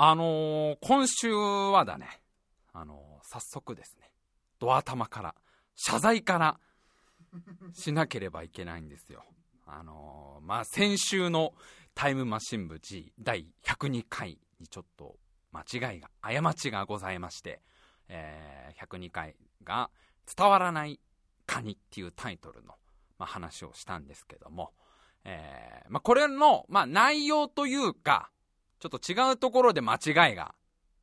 [0.00, 2.06] あのー、今週はだね、
[2.72, 4.08] あのー、早速ですね、
[4.60, 5.34] ドア玉から、
[5.74, 6.60] 謝罪から
[7.74, 9.24] しなければいけないんですよ。
[9.66, 11.52] あのー、まあ、先週の
[11.96, 15.16] タイムマシン部 G 第102回にちょっと
[15.50, 17.60] 間違いが、過ちがございまして、
[18.08, 19.90] え、102回が
[20.32, 21.00] 伝わらない
[21.44, 22.74] カニっていうタイトルの、
[23.18, 24.70] まあ、話をしたんですけども、
[25.24, 28.30] え、まあ、これの、ま、内容というか、
[28.78, 30.54] ちょっと違うところで間違いが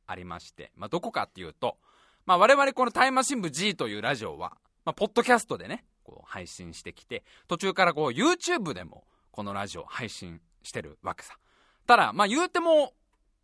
[0.06, 1.76] ありまして、まあ、どこかっていうと、
[2.24, 11.36] まあ、我々このタイムマシン部 G というラジオは、まあ、ポッドキャストでね、こう配信してきて、途中からこう YouTube でもこのラジオ配信してるわけさ。
[11.86, 12.94] ただ、まあ、言うても、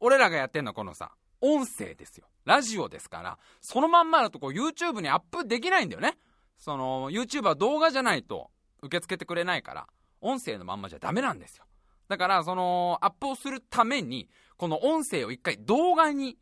[0.00, 2.26] 俺らがやってんのはこのさ、音声ですよ。
[2.44, 6.16] ラジオですから、そのまんまだとこう YouTube にアップできないんだよね。
[6.58, 8.50] その、YouTube は動画じゃないと
[8.82, 9.86] 受け付けてくれないから、
[10.20, 11.64] 音声のまんまじゃダメなんですよ。
[12.12, 16.36] だから、その、アップをするために、この音声を一回動画に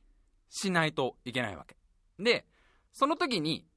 [0.49, 1.77] しないといけないわけ。
[2.19, 2.45] で、
[2.93, 3.69] その時に、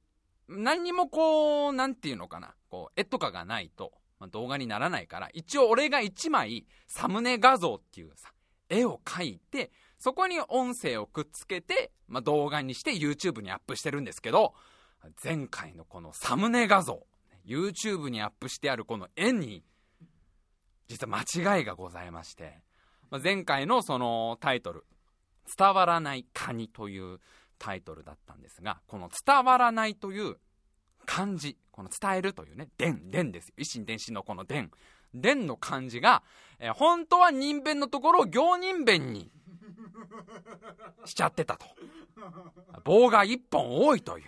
[0.48, 8.32] 何にもこう、なんていうのかな、こう、絵とかがないと、ま、動画にならないから、一応俺が一枚、サムネ画像っていうさ、
[8.68, 14.52] 絵を描いて、そこに音声をくっつけて、まあ、動画にして YouTube にアップしてるんですけど、
[15.22, 17.06] 前回のこのサムネ画像、
[17.46, 19.62] YouTube にアップしてあるこの絵に、
[20.88, 22.60] 実は間違いがございまして、
[23.10, 24.84] まあ、前回のそのタイトル、
[25.56, 27.20] 伝わらないカニという
[27.58, 30.36] タイトルだったんですが、この伝わらないという
[31.06, 33.54] 漢字、この伝えるというね、伝、伝ですよ。
[33.58, 34.70] 維新伝心のこの伝。
[35.14, 36.22] 伝の漢字が、
[36.58, 39.30] えー、本当は人弁のところを行人弁に
[41.04, 41.66] しちゃってたと。
[42.84, 44.24] 棒が一本多いという。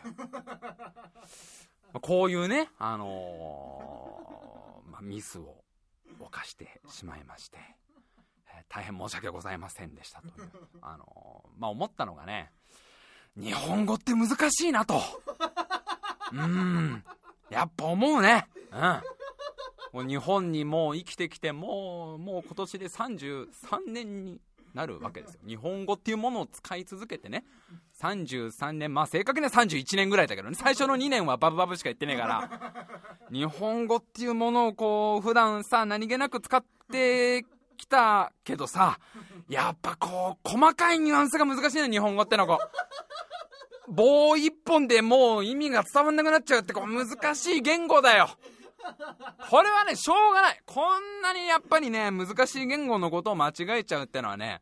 [2.01, 5.66] こういうね、あのー、まあ、ミスを
[6.37, 7.59] 犯してしまいまして、
[8.55, 10.51] えー、大変申し訳ございませんでしたという。
[10.83, 12.53] あのー、まあ、思ったのがね、
[13.37, 15.01] 日本語って難しいなと。
[16.33, 17.05] うん。
[17.51, 18.49] やっぱ思うね。
[18.73, 18.81] うん。
[19.93, 23.47] もう日本にもう生きてきて、もう、もう今年で33
[23.87, 24.41] 年に
[24.77, 25.41] なるわけですよ。
[25.47, 27.45] 日本語っていうものを使い続けてね。
[27.99, 30.55] 33年、まあ正確には31年ぐらいだけどね。
[30.55, 32.51] 最初の2年はバブバブしか言ってねえから。
[33.33, 37.47] 日本語っていうものをこう、普段さ、何気なく使って
[37.79, 39.01] きたけどさ、
[39.49, 42.63] やっぱこう、細かいニュアンスが難しいの、日本語ってのはこ
[43.89, 43.93] う。
[43.93, 48.29] 棒一本でもう意味が伝わんなくなっちゃうってこう難しい言語だよ。
[49.51, 50.61] これはね、しょうがない。
[50.67, 54.61] こんなにやっぱりね、難しい言語のことを間違えちゃうってのはね、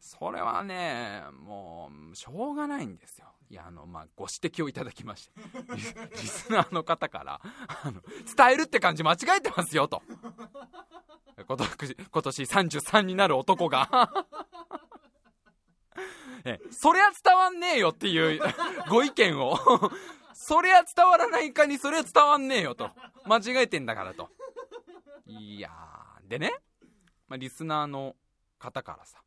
[0.00, 3.26] それはね、もう、しょうがないんですよ。
[3.50, 5.32] いや、あの、まあ、ご指摘をいただきまして、
[5.74, 7.40] リス ナーの方から、
[7.84, 8.02] あの、
[8.36, 10.02] 伝えるって感じ間違えてますよ、と。
[11.46, 14.10] 今年33になる男が
[16.46, 18.40] えそりゃ伝わんねえよっていう
[18.88, 19.58] ご意見を
[20.38, 22.90] そりゃ伝わらないかにそりゃ伝わんねえよと。
[23.24, 24.28] 間違えてんだからと。
[25.24, 26.52] いやーでね、
[27.26, 28.16] まあ、リスナーの
[28.58, 29.22] 方からさ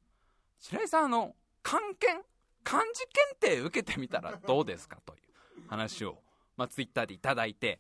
[0.60, 2.24] 白井さんあの漢検
[2.64, 3.06] 漢字
[3.40, 6.20] 検定受けてみたらどうですかという話を、
[6.56, 7.80] まあ、ツイッターでいただいて。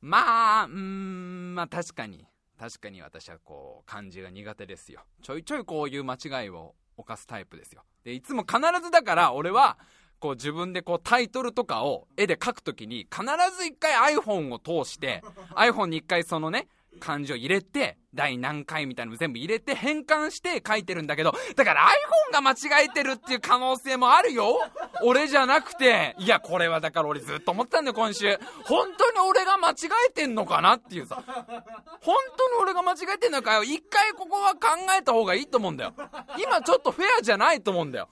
[0.00, 2.26] まあうーんまあ確かに
[2.58, 5.02] 確かに私はこう漢字が苦手ですよ。
[5.20, 7.82] ちょいちょいこういう間違いを犯すタイプですよ。
[8.04, 9.78] で、いつも必ずだから俺は、
[10.22, 13.24] こう自分でこうタイトルとかを絵で描くときに必
[13.58, 15.20] ず一回 iPhone を通して
[15.56, 16.68] iPhone に一回そのね
[17.00, 21.82] 漢字を入れて第何回みたいなの全部入れて変換して書いてるんだけどだから
[22.30, 24.58] iPhone が間違えてるっていう可能性もあるよ。
[25.04, 26.14] 俺じゃなくて。
[26.18, 28.38] いやこれはだから俺ずっと思ってたんだよ今週。
[28.64, 29.74] 本当に俺が間違
[30.08, 31.22] えてんのかなっていうさ。
[32.00, 33.64] 本当に俺が間違えてんのかよ。
[33.64, 34.68] 一回ここは考
[34.98, 35.94] えた方がいいと思うんだよ。
[36.38, 38.08] 今ちょっとフェアじゃないと思うんだよ。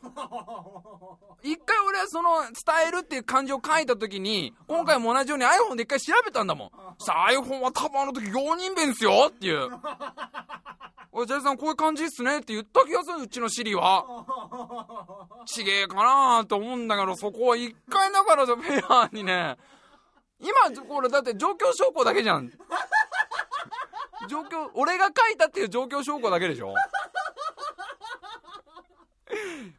[1.43, 6.71] 一回俺はその伝えるっていう漢字を書いた時に今回も同じように iPhone で一回調べたんだもん。
[6.99, 9.71] さあ iPhone は多分あの時4人弁っすよっていう。
[11.13, 14.05] おい、ジャイさんこういう感じっすねって言った気がする、うちのシリは。
[15.47, 19.57] ちげえかなと思うんだけど、そこは一回だからフェアにね、
[20.39, 20.53] 今、
[20.89, 22.51] これだって状況証拠だけじゃん。
[24.29, 26.75] 状況、俺が書いたっていう状況証拠だけでしょ？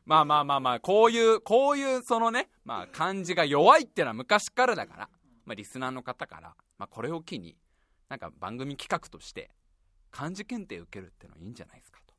[0.06, 5.10] まあまあまあまあ、こういう、こういうそのね、まあ漢字が弱いってのは昔からだから、
[5.46, 7.58] まあリスナーの方から、まあこれを機に、
[8.10, 9.52] なんか番組企画として、
[10.12, 12.14] 漢字検定受けるってのはいいんじゃないですかと。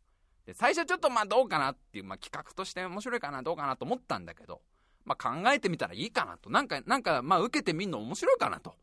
[0.47, 4.63] で、最初ちょっとまあどうかなっていう、まあ企画として面白いかな、どうかなと思ったんだけど、
[5.05, 6.51] まあ考えてみたらいいかなと。
[6.51, 8.71] なんか、なんかまあ受けてみんの面白いかなと。
[8.71, 8.75] っ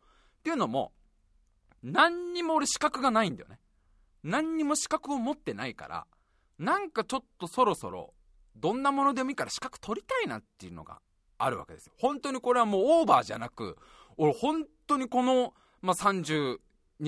[0.44, 0.94] ていうのも、
[1.84, 3.60] 何にも俺資格がないんだよね。
[4.24, 6.08] 何にも資格を持ってないから、
[6.58, 8.14] なんかちょっとそろそろ
[8.56, 11.02] どんなものでもいいから資格取りたいなっていうのが
[11.38, 11.94] あるわけですよ。
[11.98, 13.78] 本当にこれはもうオーバーじゃなく、
[14.18, 16.60] 俺本当にこの、まあ、32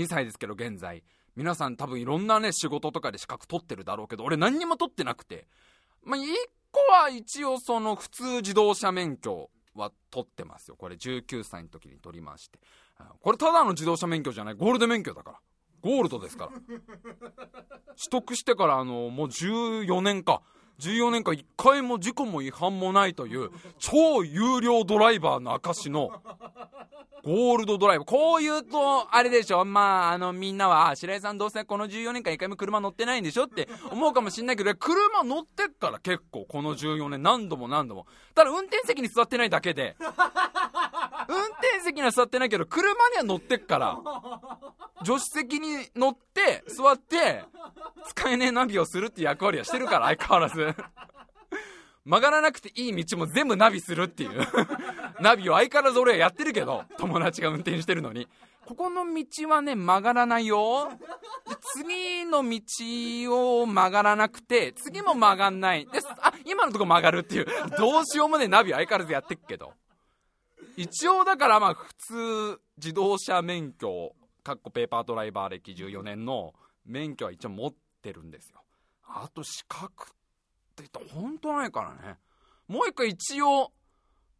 [0.07, 1.03] 歳ですけど現在、
[1.41, 5.47] 皆さん多分いろんなね、仕事とかで資格取ってるだろうけど、俺何にも取ってなくて、
[6.03, 6.23] まあ、1
[6.71, 10.75] 個は一応その普通自動車免許は取ってますよ。
[10.77, 12.59] これ19歳の時に取りまして。
[13.21, 15.39] これただの自動車免許じゃない、ゴールド免許だから。
[15.81, 16.51] ゴールドですから。
[16.51, 16.61] 取
[18.11, 20.43] 得してからあの、もう14年か。
[20.79, 26.09] 14年間1回も事故も違反もないという超有料ドライバーの証の
[27.23, 28.05] ゴールドドライブ。
[28.05, 29.63] こう言うと、あれでしょ。
[29.63, 38.07] まあ、あの、みんなは、白井さんどうせこの14年間一回も車乗ってないんでしょって思うかもしんないけど、車乗ってっから結構、この14年何度も何度も。
[38.33, 43.99] ただ運転席に座ってないだけで、運転席には座ってないけど、車には乗ってっから、
[45.03, 47.45] 助手席に乗って、座って、
[48.07, 50.75] 使えねえナビをするっていう役割はしてるから、相変わらず。
[52.05, 54.31] 曲がらなくていい道も全部ナビするっていう
[55.21, 58.27] ナビを相変わらず俺はやってるけど、友達が運転してるのに。
[58.65, 60.91] ここの道はね、曲がらないよ。
[61.73, 65.85] 次の道を曲がらなくて、次も曲がんない。
[65.85, 67.45] で、あ、今のとこ曲がるっていう。
[67.77, 69.73] どうしようもね、ナビ相変わらずやってっけど。
[70.77, 76.53] 一応だからまあ普通自動車免許、かっこペーパードライバー歴14年の
[76.85, 78.61] 免許は一応持ってるんですよ。
[79.03, 80.11] あと資格
[80.71, 82.17] って言ったら本当ないからね。
[82.67, 83.71] もう一個一応、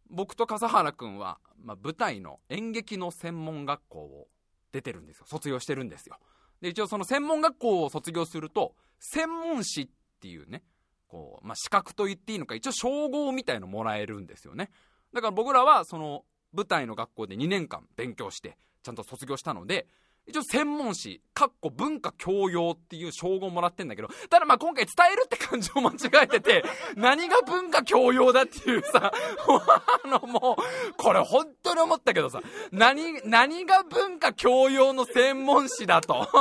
[0.09, 4.27] 僕と笠原くんは、まあ、舞台の演劇の専門学校を
[4.71, 5.25] 出てるんですよ。
[5.27, 6.17] 卒業してるんですよ。
[6.61, 9.89] で、一応その専門学校を卒業すると、専門士っ
[10.19, 10.63] ていうね、
[11.07, 14.69] こう、まあ、資格と言っていいのか、一応称号みたいのもらえるんですよね。
[15.13, 16.23] だから僕らは、その、
[16.53, 19.87] 舞台の学校で2年間勉強して、ちゃんと卒業したので、
[20.27, 26.63] 一応専門誌、かっこ文化教養っていう称号もらってんだけど、ただまあ今回伝えるって感じを間違えてて、
[26.95, 32.39] 何が文化教養だっていうさ、あのもう、これ本当に思ったけどさ、
[32.71, 36.27] 何、何が文化教養の専門誌だと。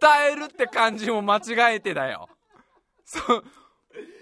[0.00, 2.28] 伝えるって感じも間違えてだよ。
[3.04, 3.44] そう。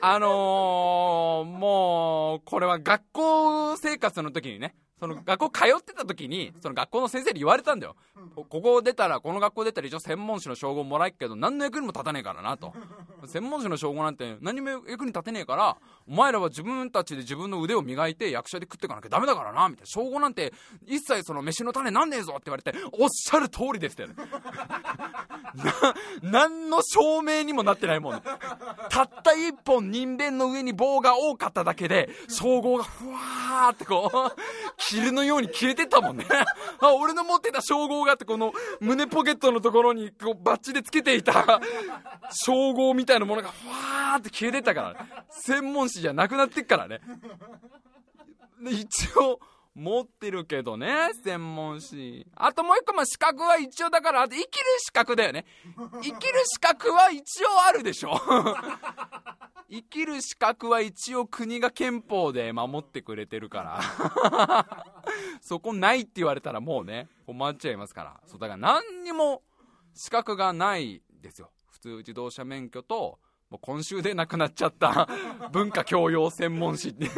[0.03, 7.97] あのー、もう、これは学校生活の時にね、その学校通ってた時に、その学校の先生に言われたんだよ。
[8.35, 12.75] ここ出たら、この学校出たら一応専門士の称号もらえっけど、何の役にも立たねえからなと。
[13.26, 19.87] 専門士の称号なんて何も役に立てねえから、お前らは自分たちで自分の腕を磨いて役者で食っていかなきゃダメだからな、みたいな。
[19.87, 20.52] 称号なんて
[20.87, 24.06] 一切その飯の種なんねえぞって言われて、おっしゃる通りですって。
[25.55, 28.23] な、何の証明にもなってないもん、ね。
[28.88, 34.41] たった一本人弁の上に棒が多かっただけで、称号がふわーってこう、
[34.91, 36.27] 霧のように消えてったもんね。
[36.81, 41.61] あ、俺の持ってた称号があって、この胸ポケットのところにこうバッチでつけていた
[42.45, 45.07] 称号みたいなものがふわーって消えてったから。
[45.31, 47.01] 専門誌じゃなくなってっからね。
[48.69, 49.41] 一応、
[49.75, 52.27] 持ってるけどね、専門誌。
[52.35, 54.47] あともう一個、まあ、資格は一応だから、生きる
[54.79, 55.45] 資格だよね。
[55.77, 58.11] 生きる資格は一応あるでしょ。
[59.71, 64.87] 生きる資格は一応国が憲法で守ってくれてるから
[65.41, 69.43] そこないって言われたらもうね困っちゃいますからそうだから何にも
[69.95, 75.09] 資格がないですよ普通自動車免許ともう今週でなくなっちゃった
[75.53, 77.09] 文化教養専門誌って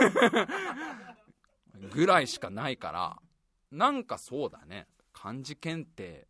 [1.91, 3.19] ぐらいしかないから
[3.71, 4.87] なんかそうだね。
[5.13, 6.27] 漢字検定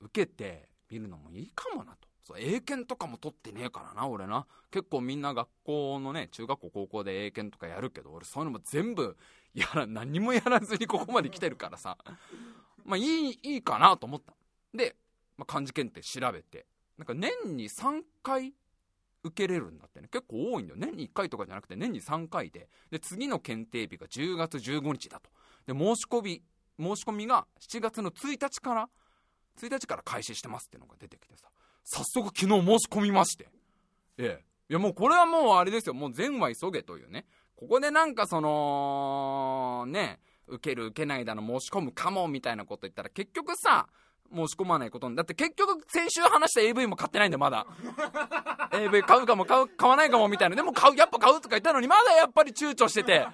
[0.00, 2.08] 受けてみるのもいいかもなと。
[2.22, 4.46] そう英検とかも取ってねえからな俺な。
[4.70, 9.16] 結構みんな学校のね中学校高校で英検とかやるけど俺そういうのも全部
[9.54, 11.96] やら何もやらずにここまで来てるからさ。
[12.84, 14.34] まあいいいいかなと思った。
[14.74, 14.96] で、
[15.38, 16.66] まあ、漢字検定調べて。
[16.98, 18.52] なんか年に3回
[19.24, 25.30] 受けれるんだってね結構多いんだよ年に1回とかじゃなくて年に3回でで次の検定日が10月15日だと
[25.66, 26.42] で申し込み
[26.78, 28.88] 申し込みが7月の1日から
[29.60, 31.48] 1日から開始してますっていうのが出てきてさ
[31.84, 33.48] 早速昨日申し込みまして。
[34.18, 34.44] ええ。
[34.70, 35.94] いやもうこれはもうあれですよ。
[35.94, 37.26] もう全話急げというね。
[37.56, 43.88] ここでなんかその、ね、受ける受けないだの申し込むかもみたいなこと言ったら結局さ、
[44.34, 45.16] 申し込まないことに。
[45.16, 47.66] だって結局先週話した AV も買ってないんだよ、まだ。
[48.72, 50.56] AV 買うかも買う、買わないかもみたいな。
[50.56, 53.26] でも買う、やっぱ買うとか言ったのに、まだやっぱり躊躇してて。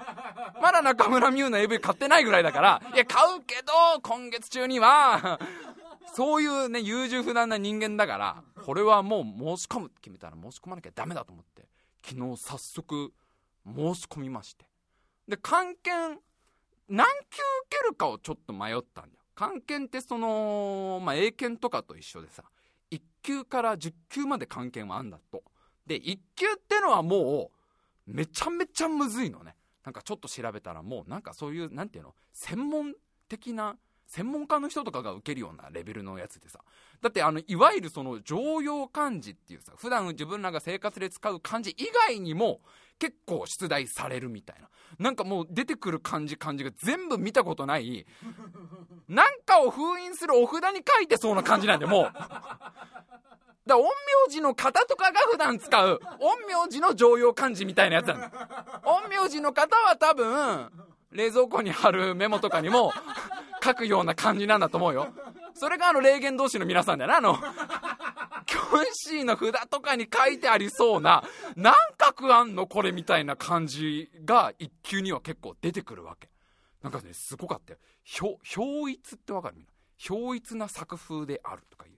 [0.60, 5.40] まだ中村美優の AV 買ってないぐらいだから、いや、買うけど、今月中には、
[6.14, 11.68] そういうね、優柔不断な人間だから、これはもう申し込むって決めたら申し込まなきゃダメだと思って、
[12.04, 13.12] 昨日早速
[13.66, 14.66] 申し込みまして。
[15.28, 15.90] で、関係、
[16.88, 17.36] 何級
[17.68, 19.50] 受けるかをちょっと迷ったんだよ。
[19.50, 22.44] 関係ってその、まあ、英検とかと一緒でさ、
[22.90, 25.42] 1級から10級まで関係はあんだと。
[25.86, 27.50] で、1級ってのはも
[28.06, 29.56] う、めちゃめちゃむずいのね。
[29.84, 32.94] なんかちょっと調べたらもう、なんかそういう、なんていうの、専門
[33.28, 36.60] 的な、専門家の人とかが受けるようなレベルのやつでさ。
[37.00, 42.60] だってあの、いわゆるその常用漢字っていうさ、普段自分らが生活で使う漢字以外にも
[43.00, 44.68] 結構出題されるみたいな。
[44.98, 48.06] なんかもう出てくる漢字漢字が全部見たことない、
[49.08, 52.12] なんかを封印するお札に書いてそうな感じなんで、もう。
[53.66, 53.90] だ陰陽
[54.30, 58.30] 師の方とかが普段使う陰陽師の常用漢字みたいなやつなん
[59.04, 60.70] 陰陽師の方は多分
[61.12, 62.92] 冷蔵庫に貼るメモとかにも
[63.62, 65.08] 書くような感じなんだと思うよ
[65.54, 67.38] それがあの霊言同士の皆さんだよなあの
[68.50, 71.22] キョンシーの札とかに書いてありそうな
[71.54, 76.28] 何画あんのこれみたいな感じが一級には結構出てくるわけ。
[76.82, 77.78] なんかねすごかったよ。
[78.56, 79.72] 表一ってわかるみんな。
[80.10, 81.92] 表一な作風であるとかいう。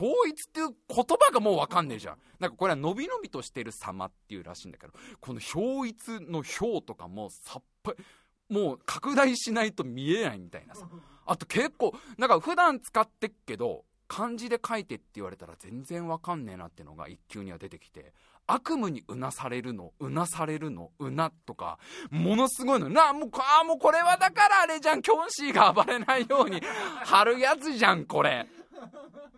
[0.00, 2.16] 表一っていう言葉がもうわかんねえじゃん。
[2.40, 8.04] なんかこれは伸び伸びとしてる様っていうらしいんだけど、この表一の表とかもさっぱり、
[8.52, 10.88] もう拡大しないと見えないみたいなさ。
[11.26, 18.12] あと結構、なんか普段使ってっけど、漢字で書いてって言われたら全然わかんねえなってのが一級には出てきて、
[18.46, 21.78] 悪夢にうなされるの、うなされるの、うなとか、
[22.10, 22.88] ものすごいの。
[22.88, 26.60] な、もう、あもうこれはだからあれじゃん、キョンシーが暴れないように。
[27.04, 28.46] 貼るやつじゃん、これ。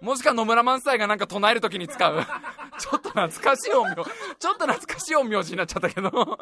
[0.01, 2.23] もしか野村萬斎がなんか唱える時に使う。
[2.79, 4.05] ちょっと懐かしい音名ちょっ
[4.39, 6.39] と懐かしい音名字になっちゃったけど。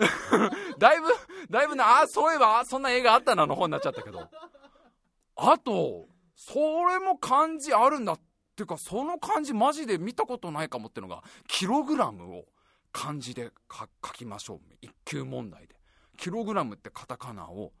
[0.78, 1.08] だいぶ
[1.50, 4.28] だいぶなあそういえばそんな映画あったなの本になっちゃったけど。
[5.36, 6.06] あと
[6.42, 8.20] それも漢字あるんだっ
[8.56, 12.44] ていうかその漢字マジで見たことないかもってのがキログラムを
[12.92, 14.60] 漢字で書きましょう。
[14.80, 15.74] 一級問題で。
[16.16, 17.72] キログラムってカタカナを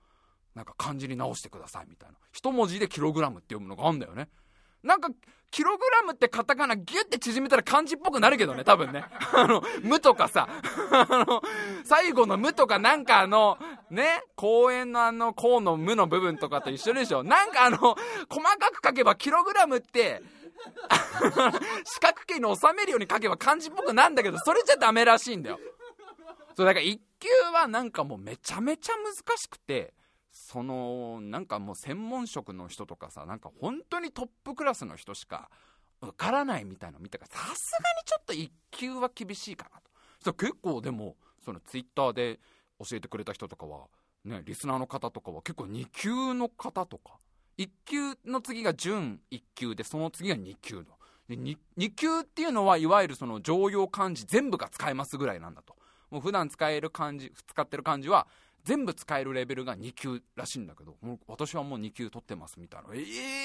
[0.54, 2.16] なんか漢字に直してくださいみたいな。
[2.32, 4.28] 一文字でキログラムって読むのがあるんだよね。
[4.82, 5.08] なんか、
[5.50, 9.04] キログラムってカタカナギュって縮めたら漢字っぽくなるけどね、多分ね。
[9.34, 10.48] あの、無とかさ、
[10.90, 11.42] あの、
[11.84, 13.58] 最後の無とかなんかあの、
[13.90, 17.22] ね、公園のあの、項の無の部分とかと一緒でしょ。
[17.24, 17.96] なんかあの、細
[18.58, 20.22] かく書けばキログラムって、
[21.84, 25.58] 四角形に収めるように書けば漢字っぽくなんだけど、それじゃダメらしいんだよ。
[26.56, 29.94] そう、だから一級はなんかもうめちゃめちゃ難しくて、
[30.32, 35.50] そのなんかもう専門職の人とかさなんか本当にトップクラスの人しか
[36.00, 39.90] 受からないみたいなの見たからさすがにちょっと1級は厳しいかなと。
[40.22, 42.40] そ結構でもそのツイッターで
[42.78, 43.88] 教えてくれた人とかは
[44.24, 47.18] ねリスナーの方とかは結構2級の方とか。
[47.58, 50.84] 1級の次が準1級でその次が2級の。
[51.28, 55.76] で 2, 級っていうのはいわゆるその常用漢字全部が使えますぐらいなんだと。
[56.10, 58.26] もう普段使える漢字使ってる漢字は
[58.64, 62.88] 全部使えるレベルが2級らしいんだけど私はもう2級取ってますみたいな。
[62.94, 62.98] え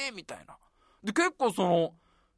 [0.08, 0.58] えー、みたいな。
[1.04, 1.94] で結構その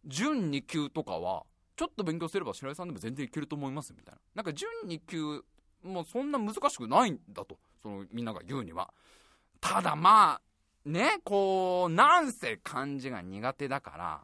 [0.06, 1.44] 準2級とかは
[1.76, 4.22] ちょっと勉強すれば白井さんでも全然いけると思いますみたいな。
[4.36, 5.44] なんか準2級
[5.84, 7.58] もうそんな難しくないんだと。
[7.82, 8.94] そのみんなが言うには。
[9.60, 10.40] ただま
[10.86, 14.22] あねこうなんせ漢字が苦手だから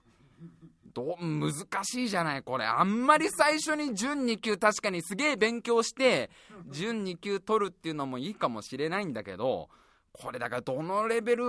[0.93, 2.65] ど難しいじゃないこれ。
[2.65, 6.29] あんまり最初に準2級確かにすげえ勉強して
[6.69, 9.69] 準2級取るっていうのもいいかもしれないんだけど
[10.11, 11.45] これだからどのレベル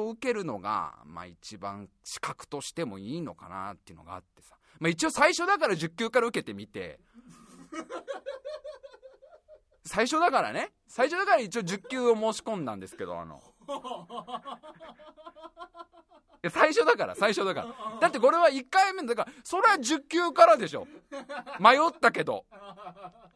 [0.00, 7.00] を受けるのが、まあ、一番資格としてもいいのかなっていうのがあってさ、まあ、一応最初だから10級から受けてみて。
[9.84, 10.70] 最初だからね。
[10.86, 13.42] 最初だから一応10級を申し込んだんですけどあの。
[16.50, 17.98] 最初だから最初だから。
[18.00, 20.86] だってこれは1回目だからそれは10級からでしょ。
[21.58, 22.44] 迷ったけど。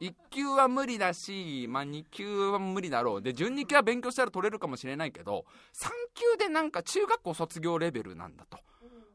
[0.00, 3.22] 1級は無理だし、まあ、2級は無理だろう。
[3.22, 5.44] で12級は勉強したら取れるかもしれないけど
[5.74, 8.58] 3級でなんか中学校卒業レベルなんだと。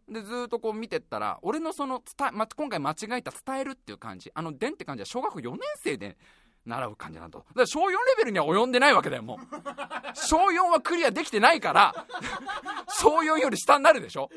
[0.10, 4.32] でずっとこう見てったら俺のその伝、ま、今回間違えた伝えるっていう感じ。
[4.34, 6.18] あの「伝」って感じは小学校4年生で
[6.68, 9.38] 習う感じなんだだから小4レベルには及んでないわけだよもう。
[10.14, 12.06] 小4はクリアできてないから
[13.00, 14.30] 小4より下になるでしょ。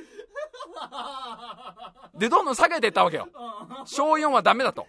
[2.14, 3.28] でどんどん下げていったわけよ。
[3.84, 4.86] 小4はダメだと。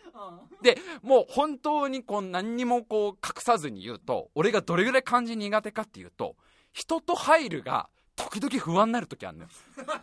[0.61, 6.35] でもう本当にこう何にもこう隠さずに言うと俺がどれぐらい漢字苦手かっていうと
[6.71, 9.49] 人と入るが時々不安になる時あるのよ。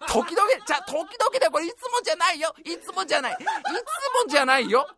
[0.09, 1.07] 時々じゃあ時々
[1.38, 2.52] でこれいつもじゃないよ。
[2.64, 3.33] いつもじゃない。
[3.33, 4.88] いつもじゃないよ。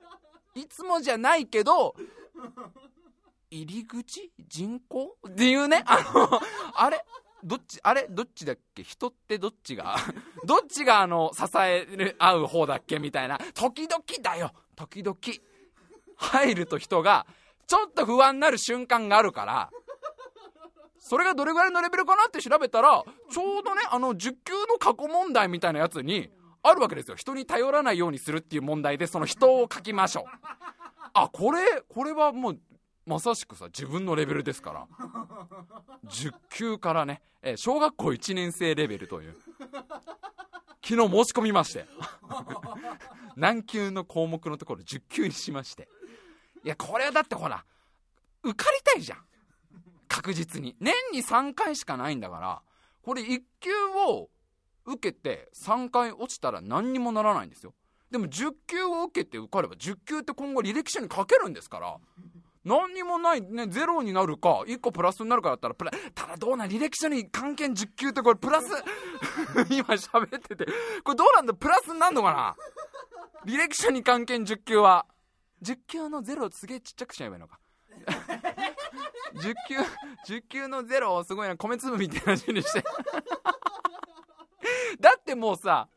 [0.55, 1.95] いつもじゃないけど
[3.51, 4.33] 入り口？
[4.49, 5.17] 人口？
[5.29, 5.83] っていうね。
[5.87, 6.41] あの
[6.75, 7.05] あれ？
[7.43, 7.81] どっち？
[7.83, 8.07] あれ？
[8.09, 8.83] どっちだっけ？
[8.83, 9.97] 人ってどっちが？
[10.45, 12.99] どっちがあの支える合う方だっけ？
[12.99, 13.39] みたいな。
[13.55, 14.53] 時々だよ。
[14.77, 15.17] 時々。
[16.17, 17.27] 入ると人が
[17.67, 19.71] ちょっと不安になる瞬間があるから
[20.99, 26.31] それがどれぐらいのレベルかなって調べたらちょうどねあの10級の過去問題みたいなやつに
[26.63, 27.17] あるわけですよ。
[27.17, 30.80] 人に頼らないようにするっていう問題でその人を書きましょう。
[31.14, 32.61] あこれこれはもう
[33.07, 34.87] まさしくさ自分のレベルですから。
[36.07, 39.37] 10級からね、え小学校1年生レベルという。
[40.83, 41.87] 昨日申し込みまして。
[43.37, 45.88] 何級の項目のところ10級にしまして。
[46.64, 47.64] いやこれはだってほら
[48.43, 49.25] 受かりたいじゃん。
[50.09, 50.76] 確実に。
[50.81, 52.62] 年に3回しかないんだから
[53.02, 53.71] これ1級
[54.09, 54.31] を
[54.85, 57.75] 受けて3回落ちたら何にもならないんですよ。
[58.11, 61.97] でも10級を受けて受かれば10級って今後履歴書に書けるんですから。
[62.62, 68.67] 何にもないねゼロになるか1個プラスになるかだったらプラただどうなん履歴書に関係10級ってこれプラス
[69.73, 70.67] 今喋ってて。
[71.02, 72.57] これどうなんだプラスになるのかな？
[73.47, 75.07] 履歴書に関係10級は。
[75.62, 77.59] 10級のゼロをすげえちっちゃくしちゃえばいいのか。
[79.35, 82.85] 10級10級のゼロをすごいな米粒みたいな字にして。
[85.00, 85.88] だってもうさ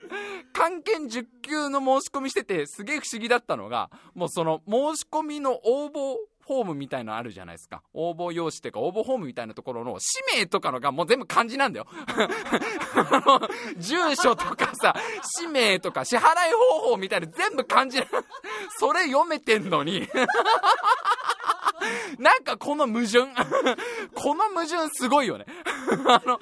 [0.54, 6.16] 関係10級の申し込みしててすげえ不思議だったのがもうその申し込みの応募
[6.48, 7.82] フォームみたいのあるじゃないですか。
[7.94, 11.88] 応募用紙っていうか応募フォームみたいなところの氏名とかのがもう全部漢字なんだよ。
[13.78, 14.96] 住所とかさ
[15.40, 16.24] 氏名とか支払い
[16.82, 18.06] 方法みたいな全部漢字な
[18.78, 20.08] それ読めてんのに。
[22.18, 23.26] なんかこの矛盾。
[24.14, 25.46] この矛盾すごいよね。
[26.08, 26.40] あの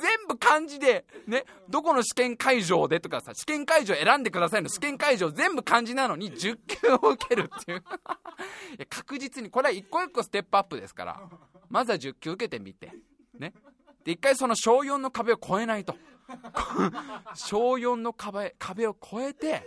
[0.00, 7.82] 全部漢字でねどこの試験会場でとかさ試験会場選んでくださいの試験会場全部漢字なのに10級を受けるっていう。
[8.88, 11.20] 確実にこれは一個一個ステップアップですから
[11.68, 12.92] まずは10級受けてみて
[13.38, 13.52] ね。
[14.04, 15.94] で一回その小4の壁を越えないと。
[17.34, 19.62] 小4の壁壁を越えて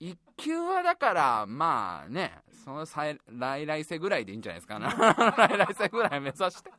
[0.00, 4.90] 1級はだからまあねその再来来世ぐらいでいいんじゃないですかな。
[5.48, 6.70] 来来世ぐらい目指して。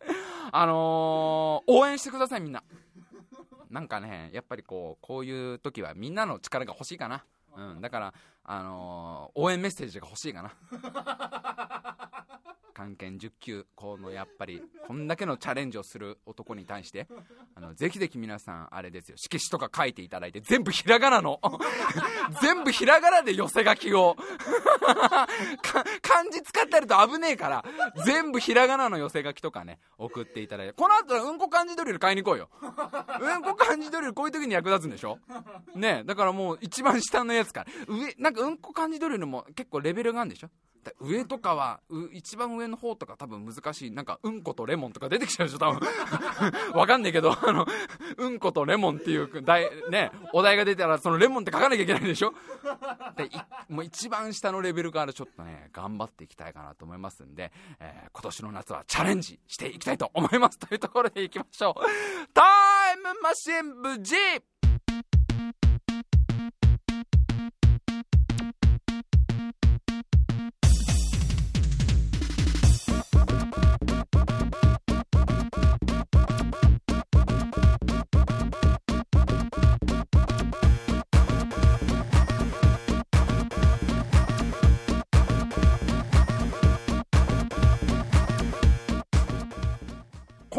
[0.52, 2.64] あのー応援してくださいみんな。
[3.70, 7.26] なんかねやっぱりこうこういう時はみんなの力が欲しいかな。
[7.56, 10.52] うんだからあのー応援メッセージが欲しいかな。
[12.74, 17.08] 関係10級このやっぱりこんだけのチャレンジをする男に対して。
[17.54, 19.18] あのぜひぜひ皆さんあれですよ。
[19.18, 21.40] 色紙とか書いていただいて全部ひらがなの。
[22.42, 24.16] 全部ひらがなで寄せ書きを。
[25.62, 27.66] か漢字使ってると危ねえから
[28.06, 30.74] 全部ひらがなの寄せ書きとかね送っていただいて。
[30.74, 32.50] この後うんこ漢字ドリル買いに来いよ。
[32.62, 32.68] う
[33.38, 35.20] んこ漢字ドリルこういう時に役立つんでしょ？
[35.76, 37.72] ねだからもう一番下のやつから。
[37.88, 40.50] 上かうんこ漢字ドリルも結構レベルがあるんでしょ？
[41.00, 41.80] 上とかは
[42.12, 43.92] 一番上の方とか多分難しい。
[43.92, 45.80] なんかうんことレモンとか出てきちゃうでしょ多分。
[46.74, 47.68] わかんないけどあの
[48.18, 52.34] うんことレモンっていう題ねお題が出たらそのレモンって書かなきゃいけないでしょ？
[53.16, 53.30] で
[53.70, 60.58] もう一番下のレベルからちょっとね頑張っていきたいかなと思いますんで、えー今年の夏はチャレンジしていきたいと思います。
[60.60, 61.82] というところでいきましょう。
[62.34, 62.42] タ
[62.94, 64.16] イムマシン部 G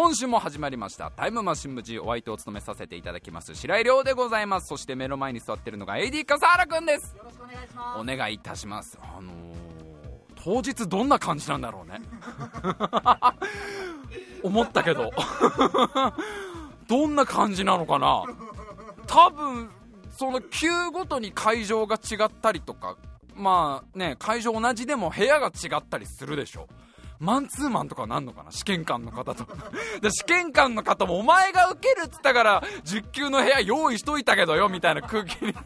[0.02, 1.12] 今週も始まりました。
[1.12, 3.54] タイムマシン部 G お相手を務めさせていただきます。
[3.54, 4.66] 白井亮でございます。
[4.66, 7.14] そして目の前に座ってるのが AD 笠原くんです。
[7.16, 8.00] よろしくお願いします。
[8.00, 8.98] お願いいたします。
[9.00, 9.34] あのー、
[10.34, 12.02] 当日どんな感じなんだろうね。
[14.42, 15.12] 思ったけど。
[16.88, 18.24] どんな感じなのかな。
[19.06, 19.70] 多分
[20.10, 22.96] その級ごとに会場が違ったりとか。
[23.36, 26.66] まあね会場同じでも部屋が違ったりするでしょ
[27.22, 28.50] マンツーマンとかなんのかな？
[28.50, 29.46] 試験官の方と。
[30.02, 35.52] で試験官の方もお前が受けるっつったから10級の部屋用意しといたけどよみたいな空気に。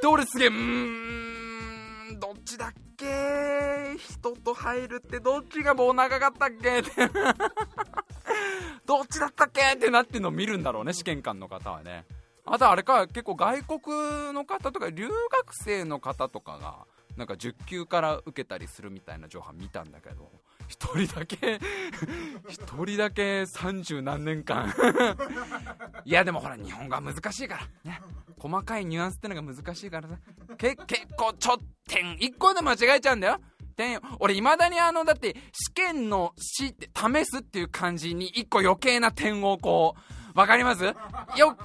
[0.00, 3.96] で俺すげえうーんどっちだっけ？
[3.98, 6.78] 人と入るってどっちがもう長かったっけ？
[6.78, 6.90] っ て
[8.86, 9.60] どっちだったっけ？
[9.74, 12.06] ってなってんのを見るんだろうね試験官の方はね。
[12.46, 16.86] あとあれか結構外国の方とか留学生の方とかが
[17.18, 20.30] なんか10級から受けたりするみたいな情報見たんだけど
[20.68, 21.36] 1人だけ
[22.48, 24.72] 1人だけ30何年間。
[26.04, 28.00] いやでもほら日本語は難しいからね。
[28.38, 30.16] 細かいニュアンスってのが難しいからさ。
[30.56, 31.56] け結構ちょっ
[31.88, 33.40] 点1個で間違えちゃうんだよ。
[33.76, 40.84] 点俺いまだにあのだって試験の「し」って試すっていう漢字に1個余計な点をこうわかります？
[40.84, 40.94] よ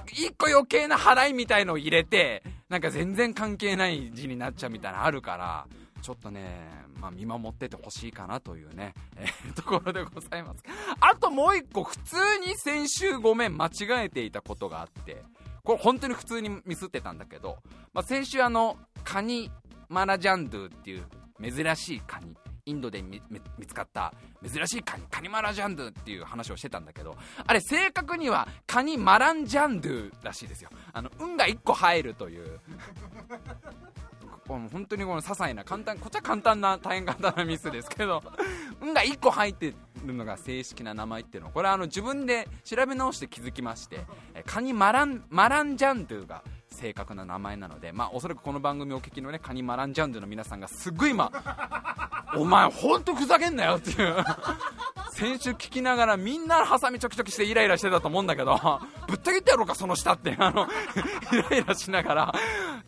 [0.06, 5.66] 1個余計な払いみたいのを入れてなんか全然関係ない字になっちゃうみたいなのあるから
[6.02, 10.62] ちょっとね、まあ、見守っててほしいかなというね、えー ところでございます。
[11.00, 13.70] あともう一個普通に先週ごめん間違
[14.04, 15.22] えていたことがあって
[15.62, 17.58] これ本当に普通にミスってたんだけど、
[17.94, 19.50] まあ、先週あのカニ
[19.88, 21.06] マラジャンドゥっていう
[21.42, 23.20] 珍しいカニインドで見
[23.66, 30.70] つかった珍しいカニカニマラジャンドゥっていう話をしてたんだけどあれ正確にはカニマランジャンドゥらしいですよ。
[30.92, 32.60] あの運が1個入るという。
[34.46, 38.22] 本当にこの些細な簡単こっちは簡単な大変簡単なミスですけど
[38.82, 39.74] 運が1個入って
[40.04, 44.04] るのが正式な名前っていうのこれはあの自分で調べ直して気づきまして
[44.44, 51.32] カニマランマランジャンドゥが正確な名前なので、まあ、おそらくこの番組をお聞きのねカニマランジャンドゥの皆さんがすっごい今
[52.36, 54.16] お前本当ふざけんなよっていう。
[55.12, 58.58] 先週聞きながらみんなハサミちょきちょきしてイライラしてたと思うんだけど
[59.06, 60.34] ぶった切ってやろうかその下って。
[60.38, 60.66] あの
[61.32, 62.34] イライラしながら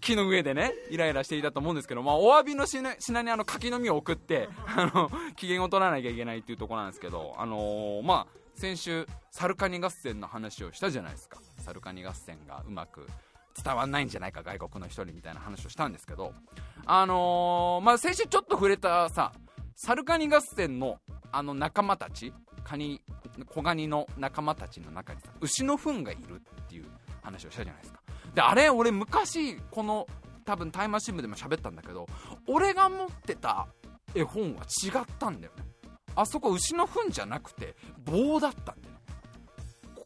[0.00, 2.90] 木の上でねイライラしていたと思うんですけど、まあ、お詫びの品
[3.22, 11.38] にあの柿の実を送ってあの機嫌を取らなきゃいけないっていうところなんですけど、あのー、まあ、先週サルカニ合戦の話をしたじゃないですか。
[11.58, 13.06] サルカニ合戦がうまく
[13.62, 16.32] 伝わんないんじゃないか外国の人にみたいな話をしたんですけど
[16.84, 19.32] あのー、まあ先週ちょっと触れたさ
[19.74, 20.98] サルカニ合戦の
[21.32, 22.32] あの仲間たち
[22.64, 23.02] カニ
[23.46, 26.84] 小ガニの仲間たちの中にさ牛の糞がいるっていう
[27.22, 28.00] 話をしたじゃないですか。
[28.34, 30.06] であれ俺昔この
[30.44, 32.06] 多分タイムマシン部でも喋ったんだけど
[32.46, 33.66] 俺が持ってた
[34.14, 35.64] 絵本は違ったんだよね。
[36.14, 38.85] あそこ牛の糞じゃなくて棒だったんだよ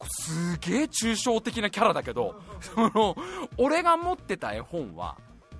[0.08, 3.16] すげえ抽象的なキャラだけど その
[3.58, 5.16] 俺が持ってた絵本は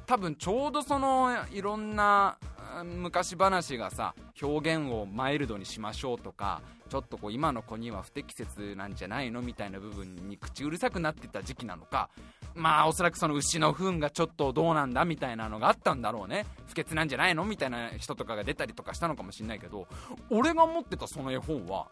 [0.07, 2.37] 多分ちょうどそのいろんな
[2.85, 12.11] 昔話がさ表現をマイルドにしましょうとかちょっとこう今の子には不適切なんじゃないのみたいな部分に口うるさくなってた時期なのか
[12.55, 16.47] まあおそらくその牛の糞がちょっとどうなんだみたいなのがあったんだろうね。
[16.67, 19.87] 不潔なんじゃないのみたいな人とかが出たりとかしたのかもしんないけど
[20.31, 21.89] 俺が持ってたその絵本は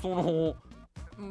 [0.00, 0.54] その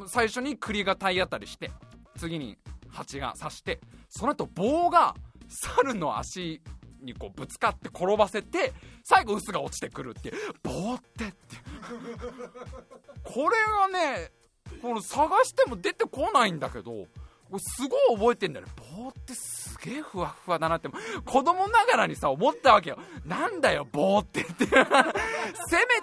[0.08, 1.70] 最初に栗が体当たりして
[2.16, 2.56] 次に
[2.88, 5.14] 蜂が刺してその後棒が
[5.48, 6.62] 猿の足
[7.02, 8.72] にこうぶつかって転ばせて
[9.02, 11.34] 最後臼が落ちてくるって棒ってって。
[13.22, 13.56] これ
[13.92, 14.30] がね
[14.80, 17.06] この探しても出てこないんだけど
[17.58, 18.72] すごい覚えてんだよね。
[18.96, 20.88] 棒ってすげえふわふわだなって
[21.24, 22.98] 子供ながらにさ思ったわけよ。
[23.24, 24.66] なんだよ棒ってって。
[24.66, 24.82] せめ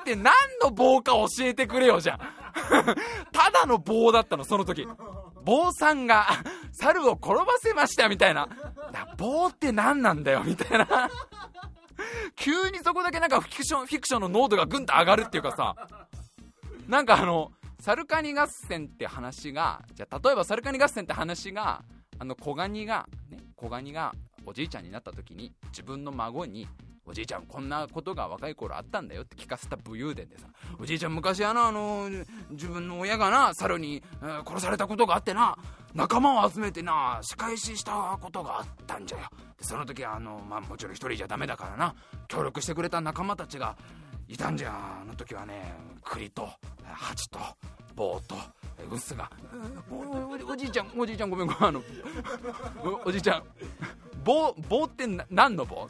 [0.05, 2.19] て何の棒か教えてくれよじゃん
[3.31, 4.87] ただの棒だったのその時。
[5.43, 6.27] 坊さんが
[6.71, 8.47] 猿を転ばせましたみたいな。
[9.17, 11.09] 棒って何なんだよみたいな。
[12.35, 15.75] 急にそこだけなんかフィクションフィクションの濃度がぐんと上がるっていうかさ。
[16.87, 21.83] なんかあのサルカニ合戦って話がじゃあ例えばサルカニ合戦って話が
[22.19, 24.13] あの小ガニがね小ガニが
[24.45, 26.67] おじいちゃんになった時に自分の孫に
[27.11, 30.47] おじいちゃんこんなことが若い頃あったんだよって聞かせた武勇伝でさ。
[30.79, 32.09] おじいちゃん昔あのあの
[32.51, 35.57] 自分の親がな猿に、えー、殺されたことがあってな
[35.93, 39.23] 仲間を集めてな仕返ししたことがあったんじゃよ。
[39.57, 41.95] でその時あの、まあ、もちろん一人じゃダメだからな
[42.29, 43.75] 協力してくれた仲間たちが
[44.29, 44.71] いたんじゃ。
[45.01, 46.47] あの時はね栗と
[46.81, 47.39] 蜂と
[47.93, 48.35] 棒と
[48.89, 49.29] うすが
[50.49, 51.83] おじいちゃんおじいちゃんごめんごめんあの
[53.03, 53.43] おじいちゃん
[54.23, 55.89] 棒棒って何の棒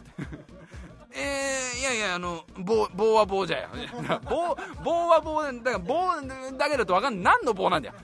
[1.13, 3.69] えー、いやいやあの棒棒は棒じゃよ。
[4.29, 6.11] 棒棒は棒だから棒
[6.57, 7.33] だけだと分かんない。
[7.35, 7.95] 何の棒なんだよ。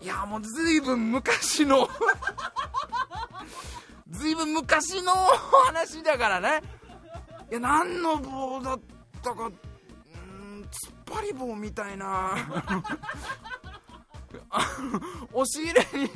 [0.00, 1.88] いやもうずいぶん昔の
[4.08, 6.62] ずいぶん昔の話だからね。
[7.50, 8.80] いや何の棒だっ
[9.22, 9.52] たかうん
[10.62, 12.34] 突っ張り棒みたいな。
[15.32, 16.10] 押し入れに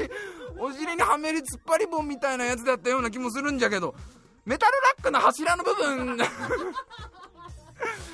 [0.59, 3.94] 押し入れにはめる突っ張り棒みたいなやつだったような気もするんじゃけど。
[4.46, 6.16] メタルラックの柱の部分。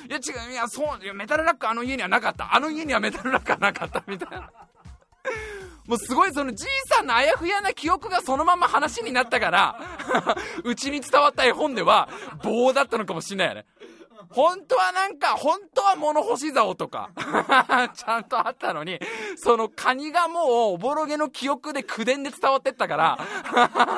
[0.09, 2.53] いや違ういやそういやメタルラックあの家にはなかった。
[2.53, 4.51] あの家にはメタルラックはなかったみたいな。
[5.85, 9.79] もうすごいそのじいさんのあやふやな記憶がそのまま話になったから
[10.63, 12.09] うちに伝わった絵本では
[12.41, 13.65] 棒だったのかもしれないよね。
[14.29, 17.11] 本当はなんか、本当は物干し竿とか
[17.95, 18.99] ちゃんとあったのに、
[19.35, 23.17] そのカニがもうおぼろげの記憶で口伝で伝わってったから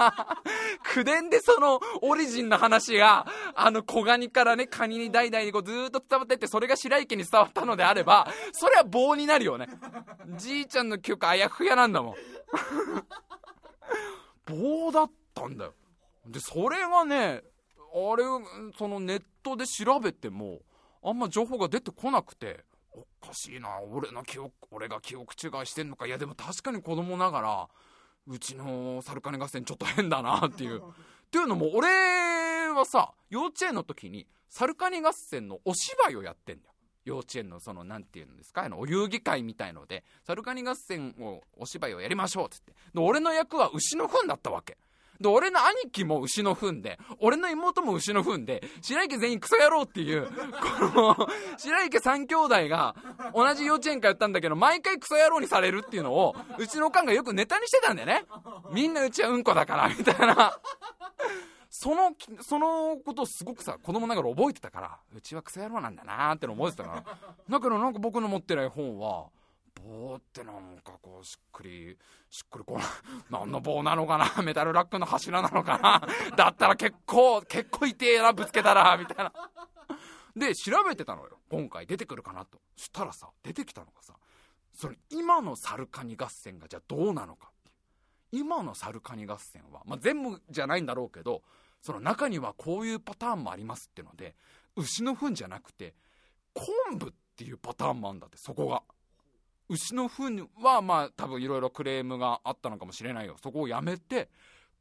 [0.83, 9.67] 口伝でそのオリジンの話が、あの小ガニからね、カニに代々にこうずーっと伝わってって、それが白池に伝わったのであれば、それは棒になるよね。
[10.37, 12.15] じいちゃんの記憶あやふやなんだもん。
[14.45, 15.73] 棒だったんだよ。
[16.27, 17.43] で、それがね、
[17.93, 18.23] あれ、
[18.77, 20.59] そのネットで調べても、
[21.03, 26.07] あんま情報が出てこなくて、おかしいな、俺の記憶、俺が記憶違いしてんのか。
[26.07, 27.69] いや、でも確かに子供ながら、
[28.27, 30.81] うちのサルカネ合戦ちょっと変だなっていう。
[30.81, 36.75] っていうのも、俺はさ、幼稚園の時に、サルカニ合戦のお芝居をやってんだよ。
[37.03, 44.77] 幼稚園のそのなんていうんですかあのお遊戯会みたいのでサルカニ合戦をお芝居をやりましょうっつってで俺の役は牛の糞だったわけ
[45.19, 50.27] で俺の兄貴も牛の糞で俺の妹も牛の糞で白池全員クソ野郎っていう
[50.93, 52.95] この白池三兄弟が
[53.33, 58.25] 同じ幼稚園通ったんだけど毎回クソ野郎にされるっていうのをうちのおかんがよくネタにしてたんだよね。
[58.71, 60.57] みんなうちはうんこだからみたいな。
[61.69, 67.03] そのそのことをすごくさ子供ながら覚えてたからうちはクソ野郎なんだなーっての覚えてたから。
[67.49, 69.25] だけどなんか僕の持ってない本は
[69.81, 71.97] 棒ってなんかこうしっくり
[72.29, 72.85] しっくりこない
[73.29, 74.31] 何の棒なのかな？
[74.43, 76.07] メタルラックの柱なのかな？
[76.35, 79.33] だったら結構結構痛えなぶつけたらみたいな。
[80.35, 81.39] で調べてたのよ。
[81.49, 82.59] 今回出てくるかなと。
[82.75, 84.15] したらさ出てきたのがさ
[84.73, 87.51] それ今のサルカニ合戦がじゃあどうなのか
[88.31, 91.41] 今のサルカニ合戦は、まあ、全部じゃないんだろうけど
[91.81, 94.35] その中にはこういうパターンもありますってので
[94.75, 95.95] 牛の糞じゃなくて
[96.53, 98.83] 昆布っていうパターンもあるんだってそこが。
[99.69, 103.35] 牛の糞はまあ多分いろいろクレームがあったのかもしれないよ。
[103.41, 104.29] そこをやめて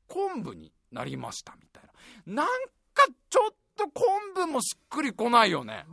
[0.07, 1.85] 昆布になりましたみたい
[2.27, 2.45] な。
[2.45, 2.47] なん
[2.93, 5.87] かちょっと昆布もしっくりこないよね。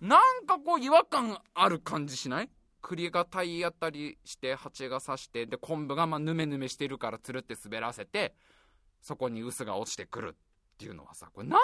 [0.00, 2.50] なんかこう違和感ある感じしない？
[2.80, 8.34] 栗が体当たりして蜂が刺してで昆布がまあヌメヌメしてるからつるって滑らせて
[9.00, 11.58] そこに臼が落ちてくるっていうのはさこれな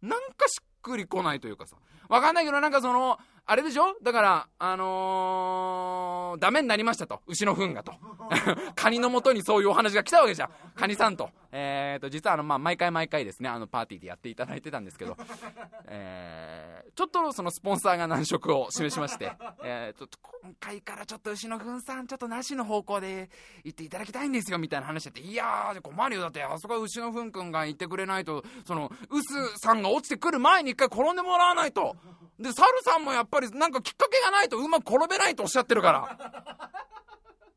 [0.00, 1.76] なんかしっくりこないというかさ。
[2.08, 3.94] わかんないけどなんかそのあれでしょ？
[4.02, 7.20] だからあのー、ダメになりましたと。
[7.26, 7.92] 牛の糞がと。
[8.74, 10.50] カニのもとにそういうお話が来たわけじゃん。
[10.74, 11.28] カニさんと。
[11.52, 15.16] えーと実はあのまあ毎回毎回ですねあのパーティーでやっていただいてたんですけど。
[15.86, 19.32] えー、ちょっとそのスポンサーが難色を示しまして。
[19.62, 20.08] えーと
[20.44, 23.30] 今回からちょっと牛の糞さんちょっとなしの方向で
[23.64, 25.20] 行っていただきたいんですよみたいな話して。
[25.20, 26.22] いやー困るよ。
[26.22, 31.96] だってあそこは牛の糞くんが行ってくれないとその臼さんが落ちてくる前に一回転んでもらわないと。
[32.38, 36.16] で猿さんもやっぱぱりなんかきっかけがないとうまく転べないとおっしゃってるから。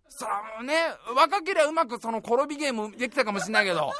[0.09, 0.73] そらもうね
[1.15, 3.91] 若ければうまくその転びゲームできたかもしれないけど。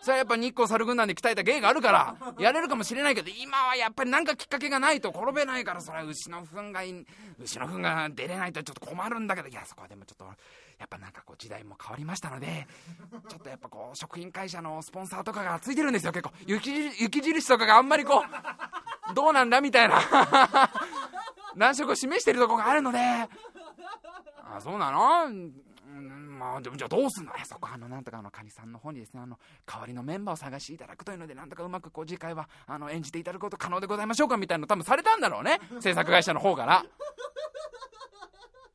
[0.00, 6.80] それはやっぱ日光猿軍団で鍛えた芸があるからやれるかもしれないけど今はやっぱりなんかきっかけがないと転べないからそれは牛の糞が
[7.40, 10.26] 牛の糞が出れないとちょっと困るんだけどいやそこはでもちょっと
[10.78, 12.66] やっぱなんかこう時代も変わりましたので
[13.28, 16.32] ちょっとやっぱこう食品会社のスポンサーとかがついてるんですよ結構。
[16.46, 18.22] 雪雪印とかがあんまりこ
[19.10, 20.00] うどうなんだみたいな。
[21.54, 22.98] 難色を示してるとこがあるので。
[22.98, 23.28] あ
[24.60, 25.28] そうなの？
[26.38, 27.32] まあじゃあどうすんの？
[27.44, 36.84] そこあのなんとかあのカニさんの方にですねあの代わりのメンバーを探していただくというのでなんとかうまくこう次回はあの演じていただくこと可能でございましょうかみたいなの多分されたんだろうね制作会社の方から。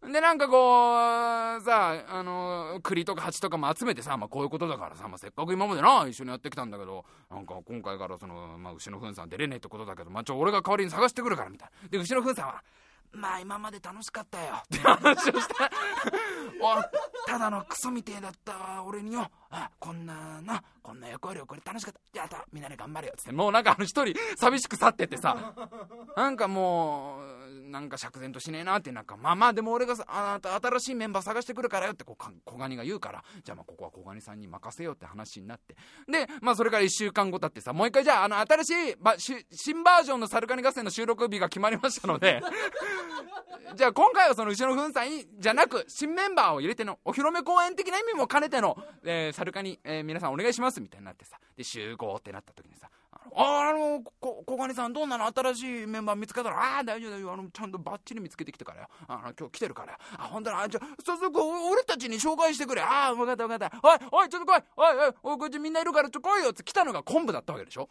[0.12, 11.90] でなんかこうさあの栗とか蜂とかも集めてさ、まあ、こういうことだからさ、まあ、せっかく今までな一緒にやってきたんだけどなんか今回からその、まあ、牛の糞さん出れねえってことだけど、まあ、ちょ俺が代わりに探してくるからみたいな。
[11.90, 12.64] で牛の糞さんは
[13.12, 14.56] まあ今まで楽しかったよ。
[14.64, 15.72] って話をした
[16.62, 16.84] お
[17.26, 22.20] ただのクソみてえだった俺によあこんななこんな役割をこれ楽しかった。
[22.20, 23.14] やったみんなで頑張れよ。
[23.16, 25.54] っつってもうなんかあの一人寂しく去ってってさ
[26.16, 35.76] なんかもうなんか釈然としねえなってなんかまあまあでも俺があ新しいメンバー探してくるからよってこう小ガニが言うからじゃあまあここは小ガニさんに任せようって話になって。
[36.08, 42.42] でまあそれから1週間後経ってさもう一回じゃああの新しいば新バージョンのサルカニ合戦の収録日が決まりましたので
[43.76, 52.90] じゃあ今回はその後ろの粉砕じゃなく新メンバーを入れてのお披露目公演的な意味も兼ねての、えー、サルカニ、えー、皆さんお願いしますみたいになってさで集合ってなった時にさ
[53.36, 57.34] ああのこ小金さんどうなの新しいメンバー見つかったらああ大丈夫大丈夫。
[57.34, 58.82] あのちゃんとバッチリ見つけてきてから。
[58.82, 59.92] よあの今日来てるから。
[59.92, 60.68] よあ本当だ。
[60.68, 62.82] じゃ早速俺たちに紹介してくれ。
[62.82, 63.80] ああ分かった分かった。
[63.84, 64.64] おいおいちょっと来い。
[64.76, 66.50] おいおいおこっちみんないるからちょっと来いよ。
[66.50, 67.90] って来たのが昆布だったわけでしょ？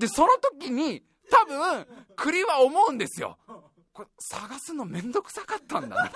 [0.00, 1.86] でその時に多分
[2.16, 3.38] 栗は思うんですよ。
[3.92, 6.10] これ探すのめんどくさかったんだな。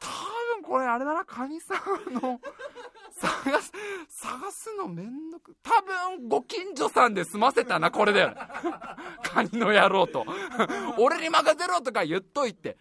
[0.00, 0.08] 多
[0.56, 2.40] 分これあれだなカニさんの
[3.20, 3.72] 探す
[4.08, 8.34] 探すのめんどく多分ご近所さんで済ませたなこれだよ
[9.22, 10.24] カニの野郎と。
[10.98, 12.76] 俺に任せろとか言っといて。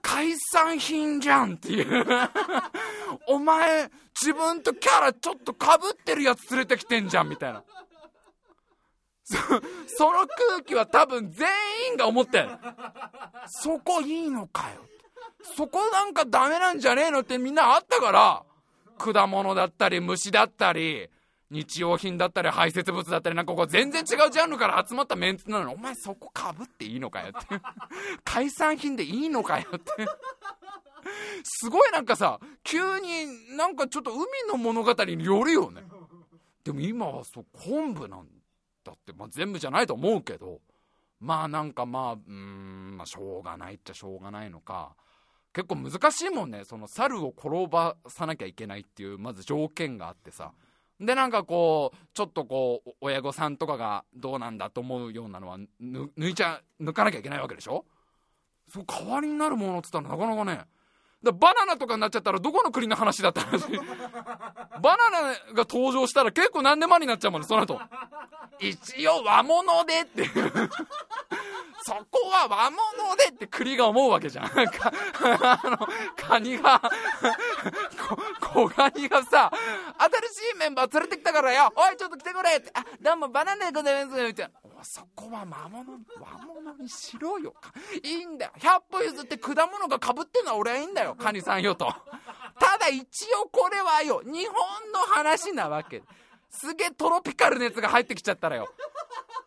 [0.00, 2.06] 海産品じゃんっていう。
[3.26, 7.64] お前自分とキャラちょっとかぶってるやつ連れてきてんじゃんみたいな。
[9.24, 11.48] その空気は多分全
[11.90, 12.48] 員が思って
[13.46, 14.86] そこいいのかよ。
[15.42, 18.42] そこなんかダメなんじゃねえのってみんなあったから。
[18.98, 21.08] 果物だったり虫だったり
[21.50, 25.74] 日用品だったり排泄物だったりなんかこう全然違うジャンルから集まったメンツなのに。
[25.74, 27.60] お前そこかぶっていいのかよって。
[28.24, 29.92] 海産品でいいのかよって。
[31.44, 35.82] すごいなんかさ急になんかちょっと海の物語によるよね。
[36.64, 38.24] でも今はそう昆布なんっ
[38.84, 40.60] たって、まあ、全部じゃないと思うけど。
[41.20, 44.94] まあなんかまあうん、まあ、しょうがないっちゃしょうがないのか。
[45.52, 46.64] 結構難しいもんね。
[46.64, 50.52] その猿を転ばさなきゃいけないっていうまず条件があってさ。
[51.00, 57.84] でなんかこうちょっとこう親御さんとかがどうなんだと思うようなのは抜いちゃ抜かなきゃいけないわけでしょ？
[58.68, 60.64] そう代わりになるものっつったらなかなかね
[61.22, 63.64] だバナナとかになっちゃったらどこの国の話だった話。
[64.80, 65.20] バナナ
[65.54, 67.80] が登場したら結構何でもになっちゃうもんねその後。
[68.60, 70.24] 一応和物でって。
[71.84, 74.48] そこは和物でって栗が思うわけじゃん。
[74.48, 75.78] かあの、
[76.16, 76.82] カニが
[78.40, 79.50] 小ガニがさ、
[79.96, 84.67] 新しいメンバー連れてきたからよ、おい、ちょっと来てくれって、あ、どうもバナナでございます、みたいな。
[84.84, 87.54] そこは魔物、和物にしろよ。
[88.02, 88.52] いいんだよ。
[88.58, 91.86] 100歩譲って果物がかぶってんのは俺はいいんだよ、 カニさんよと。
[92.60, 96.02] ただ一応これはよ、日本の話なわけ。
[96.50, 98.68] すげえトロピカル熱が入ってきちゃったらよ。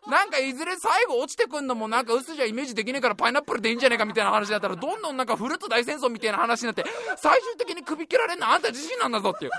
[0.08, 6.84] なんかいずれ最後落ちてくんのもなんか薄じゃイメージできねえからパイナップルでいいんじゃねえかみたいな話だったらどんどんなんかフルーツ大戦争みたいな話になって
[7.16, 9.50] 最終的に首切られんのあんた自身なんだぞっていう。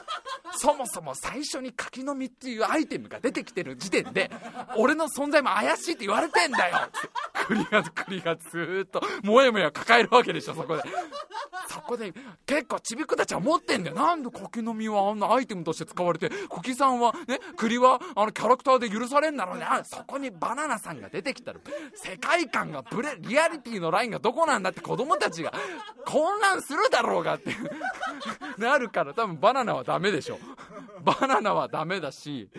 [0.58, 4.30] そもそも最初に柿の実っていうアイテムが出てきてる時点で
[4.76, 6.78] 俺の存在も怪しいって言われてんだよ。
[6.78, 7.10] って
[7.46, 10.84] 栗が栗がずっともやもや抱えるわけでしょそこで。
[11.70, 12.14] そこで
[12.46, 13.96] 結構ちびくたちは持ってんだよ。
[13.96, 21.60] なんで柿の実はあんなアイテムとして使われて茎さんはね栗はあのキャラクターで許されんだろうねそこにバナナさんが出てきたら
[21.94, 25.54] 世界観がブレリアリティのラインがどこなんだって子供たちが
[26.06, 27.52] 混乱するだろうがって
[28.58, 30.38] なるから多分バナナはダメでしょ
[31.04, 32.50] バナナはダメだし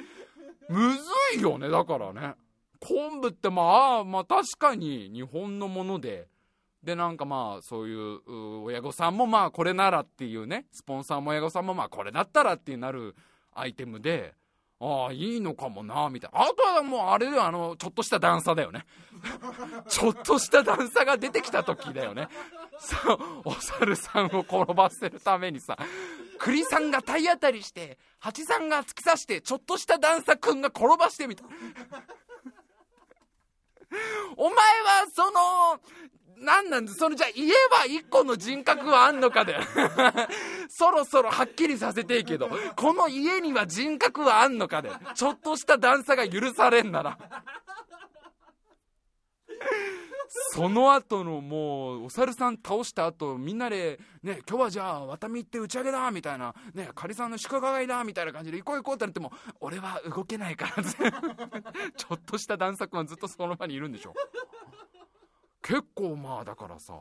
[0.68, 2.34] むずいよねだからね。
[2.80, 6.28] 昆布ってまあまあ確かに日本のもので
[6.82, 8.20] でなんかまあそういう
[8.64, 13.14] 親御さんもまあこれならっていうねスポンサーも親御さんもまあこれだったらってなる
[13.54, 14.34] アイテムで
[14.84, 16.42] ああ、いいのかもな、みたいな。
[16.42, 18.84] あとはもうあれではあの、ちょっとした段差だよね。
[19.88, 22.28] ちょっとした段差が出てきた時だよね。
[22.78, 25.78] そう、お猿さんを転ばせるためにさ、
[26.38, 31.44] 栗さんが体当たりして、蜂さんが突き刺して、ちょっとした段差くんが転ばしてみた。
[34.36, 35.80] お前はその
[36.44, 39.56] なんなんそれじゃ言えば一個の人格はあんのかで。
[40.68, 44.90] そろそろはっきりさせていいけどこの家には人格はあんのかで。
[45.14, 47.18] ちょっとした段差が許されんなら。
[50.52, 56.54] その後のもうお猿さん倒した後みんなでね今日はじゃあワタミ行って打ち上げだみたいな。
[56.74, 60.82] ねカリさんの祝賀会だみたいな感じで行こう行こうってなっても俺は動けないから。
[61.96, 64.14] ちょっとした段差はずっとその場にいるんでしょ。
[65.64, 66.92] 結構まあだからさ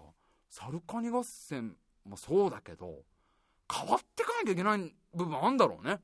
[0.49, 2.99] サルカニ合戦もそうだけど
[3.71, 5.99] 変わってかなきゃいけない部分あんだろうね。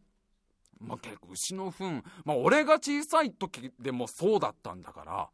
[0.79, 5.29] まあ結構牛の糞まあ俺が小さい時でもそうだったんだから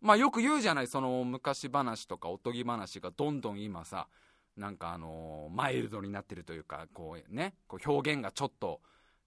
[0.00, 4.08] まあよく言うじゃないその昔話とかおとぎ話がどんどん今さ
[4.56, 8.80] なんかあのー、マイルドになってるというかこうねこう表現がちょっと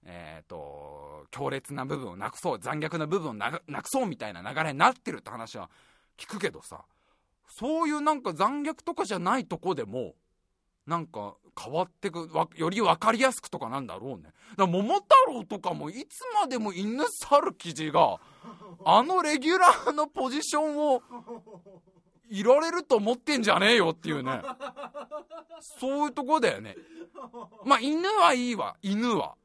[0.05, 5.69] えっ、ー、と強烈な部分をなくそう残虐な部分をなくそうみたいな流れになってるって話は
[6.17, 6.83] 聞くけどさ
[7.51, 10.15] そういうなんか残虐とかじゃないとこでも
[10.87, 14.23] なんか変わってくより分かりやすくとかなんだろうね。
[14.23, 18.19] だから桃太郎とかもいつまでも犬猿記事が
[18.85, 21.01] あのレギュラーのポジションを
[22.29, 24.41] いられると思ってんじゃねえよっていうね。
[25.79, 26.75] そういうとこだよね。
[27.65, 28.77] まあ犬はいいわ。
[28.81, 29.35] 犬は。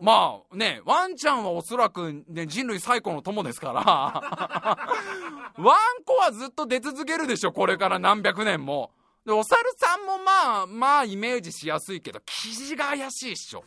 [0.00, 3.80] まあね、ワンちゃんはおそらく、ね、人類最古の友ですから、
[5.56, 8.90] ワンコはずっと出続けるでしょ、これから何百年も。
[9.24, 13.64] で、お猿さんもまあ、まあイメージしやすいけど、生地が怪しいっしょ。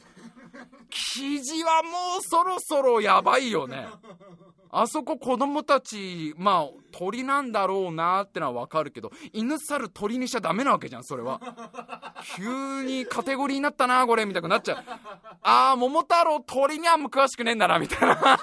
[0.90, 3.88] 生地はもうそろそろやばいよね。
[4.70, 11.42] あそこ子供たち、まあ、鳥なんだろうなってのはわかるけど、犬猿鳥にしちゃダメなわけじゃん、それは。
[12.36, 14.78] 急にカテゴリーになったな、これ、みたいになっちゃう。
[15.42, 18.18] ああ、桃太郎鳥にはもう詳しくねえんだな、みたいな。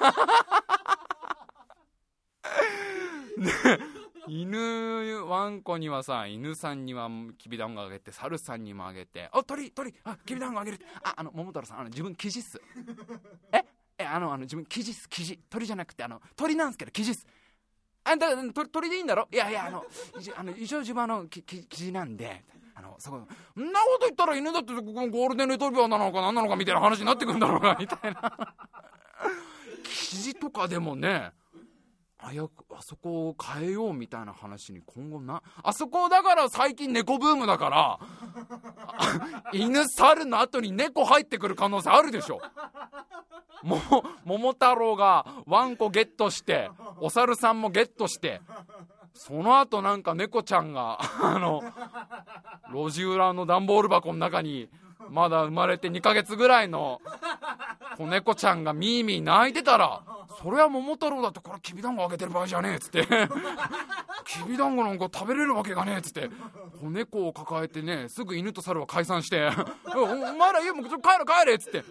[3.36, 3.93] ね
[4.28, 12.60] 犬ワンコにはさ犬さんにはきびだんごあげて猿さんにもあげて「あ鳥鳥あきびだんごあげる」ああの桃太郎さんあの自分生地っす。
[13.52, 13.64] え？
[13.98, 15.08] えあのあの自分生地っす。
[15.08, 17.26] 生地鳥じゃなくてあの鳥なんですけど生地っす。
[18.04, 19.28] あんた鳥鳥でいいんだろ？
[19.30, 19.84] いやいやあの
[20.36, 22.44] あの一応自分あの生地なんで
[22.74, 28.20] あのそこそんなこと言ったら犬だってここゴールデンレトリバーなのか何なのかみたいな話になってくるんだろうがみたいな。
[29.84, 31.32] 生地とかでもね
[32.26, 32.44] あや
[32.74, 37.98] あそこを変えようみたいな話に今後なあそこだから最近猫ブームだから
[39.52, 42.40] 犬猿の後に猫入ってくる可能性あるでしょ。
[43.62, 43.78] も
[44.24, 46.70] 桃太郎がワンコゲットして
[47.00, 48.42] お猿さんもゲットして
[49.14, 51.62] その後なんか猫ちゃんがあの
[52.72, 54.68] 路地裏の段ボール箱の中に
[55.10, 57.00] まだ生まれて2ヶ月ぐらいの
[57.96, 60.02] 子猫ちゃんがミーミー泣いてたら
[60.42, 63.06] それは桃太郎だってこれきびだんごあげてる場合じゃねえっつって。
[64.24, 66.28] きびだんごなんか食べれるわけがねえっつって。
[66.80, 69.50] 子猫を抱えてねすぐ犬と猿は解散して。
[69.94, 71.84] おお前ら家もちょ帰れ帰れっつって。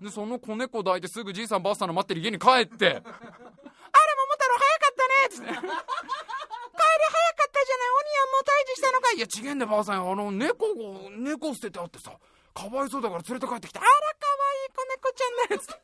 [0.00, 2.86] でその子猫抱いてすぐじいさんばあさんの待ってる家に帰って。
[2.86, 3.12] あら桃
[4.32, 5.48] 太郎早かったねっつって。
[5.48, 7.90] 帰り早かったじゃない。
[8.00, 9.20] 鬼はもう退治したのかい。
[9.20, 12.12] やちげんでばあさんあの猫を猫捨ててあってさ
[12.54, 14.00] かわいそうだから連れて帰ってきてあらかわ
[14.54, 15.74] いい子猫ちゃんだよつって。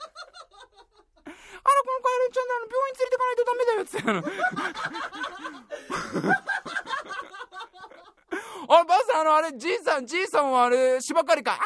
[1.67, 4.07] あらこのカエルちゃんだの病院連れてかないとダメだよつって。
[8.69, 11.65] あばあさんあのあれじいさんじいさんはあれ芝刈りかあ何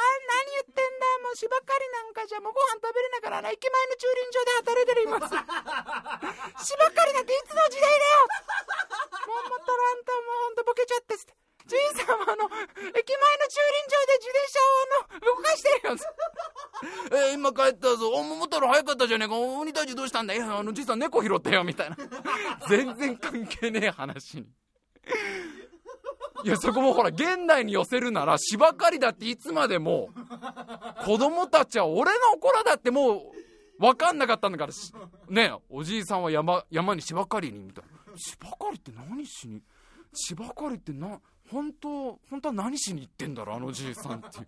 [0.52, 1.06] 言ってんだ。
[1.06, 5.18] よもう芝刈りなんかじゃもうご飯食べれないからな駅前の駐輪場で働いてる今。
[6.60, 8.02] 芝刈りなんていつの時代だよ。
[9.26, 11.32] もうもっとあんたもうほんとボケちゃってつって
[11.70, 12.98] じいさんはあの駅前の
[13.48, 15.96] 駐輪場で自転車をあの動かしてるよ。
[17.30, 18.10] えー、今帰ったぞ。
[18.10, 19.38] お桃太郎早かったじゃねえか。
[19.38, 20.38] 鬼たちどうしたんだい？
[20.38, 21.96] やあのじいさん猫拾ったよみたいな。
[22.68, 24.46] 全然関係ねえ話に。
[26.42, 30.08] いやそこもほら現代に寄せるなら芝刈りだっていつまでも
[31.04, 33.20] 子供たちは俺の子らだってもう
[33.78, 34.72] 分かんなかったんだから。
[35.28, 37.90] ねおじいさんは山山に芝刈りにみたいな。
[38.16, 39.62] 芝刈りって何しに？
[40.12, 41.20] 芝刈りってな
[41.52, 44.38] 本当本当は何しに行ってんだろあのじいさんって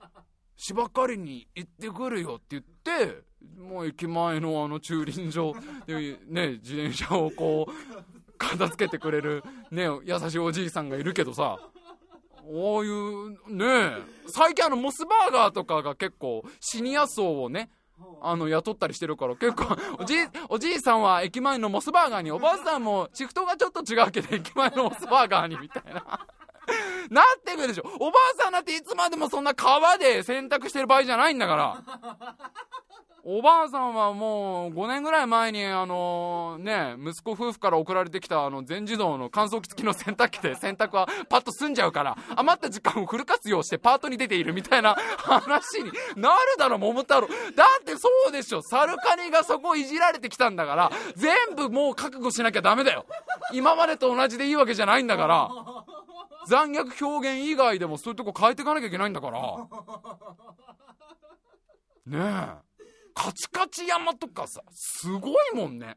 [0.56, 3.22] 芝刈りに行ってくるよって言って
[3.58, 5.54] もう駅前のあの駐輪場
[5.86, 11.66] でね自転車をこう片付けてくれるね優しいおじいさんがいるけどさあ
[12.42, 17.70] あいうね最近あのモスバーガーとかが結構シニア層をね
[18.22, 20.16] あの雇ったりしてるから結構おじい
[20.48, 26.26] おじいさんは駅前のモスバーガーにおばあさんもシフトがちょっと違うけど駅前のモスバーガーにみたいな。
[27.10, 27.84] なってくるでしょ。
[27.98, 31.82] おばあさんだっていつまでもそんな川で洗濯してる場合じゃないんだから。
[33.22, 47.28] おばあさんはもう5年ぐらい前にあのね息子夫婦から送られてきたあの全自動の乾燥機付きの洗濯機で洗濯はパッと済んじゃうから余った時間をフル活用してパートに出ているみたいな 話になるだろ桃太郎。
[47.28, 48.62] だってそうでしょ。
[48.62, 53.04] サルカニがそこいじられてきたんだから全部もう覚悟しなきゃダメだよ。
[53.52, 55.50] 今までと同じでいいわけじゃないんだから。
[56.46, 59.40] 残虐表現以外でもそういうとこ変えていかなきゃいけないんだから。
[62.06, 62.69] ねえ。
[63.22, 65.96] カチカチ山とかさすごいもんね。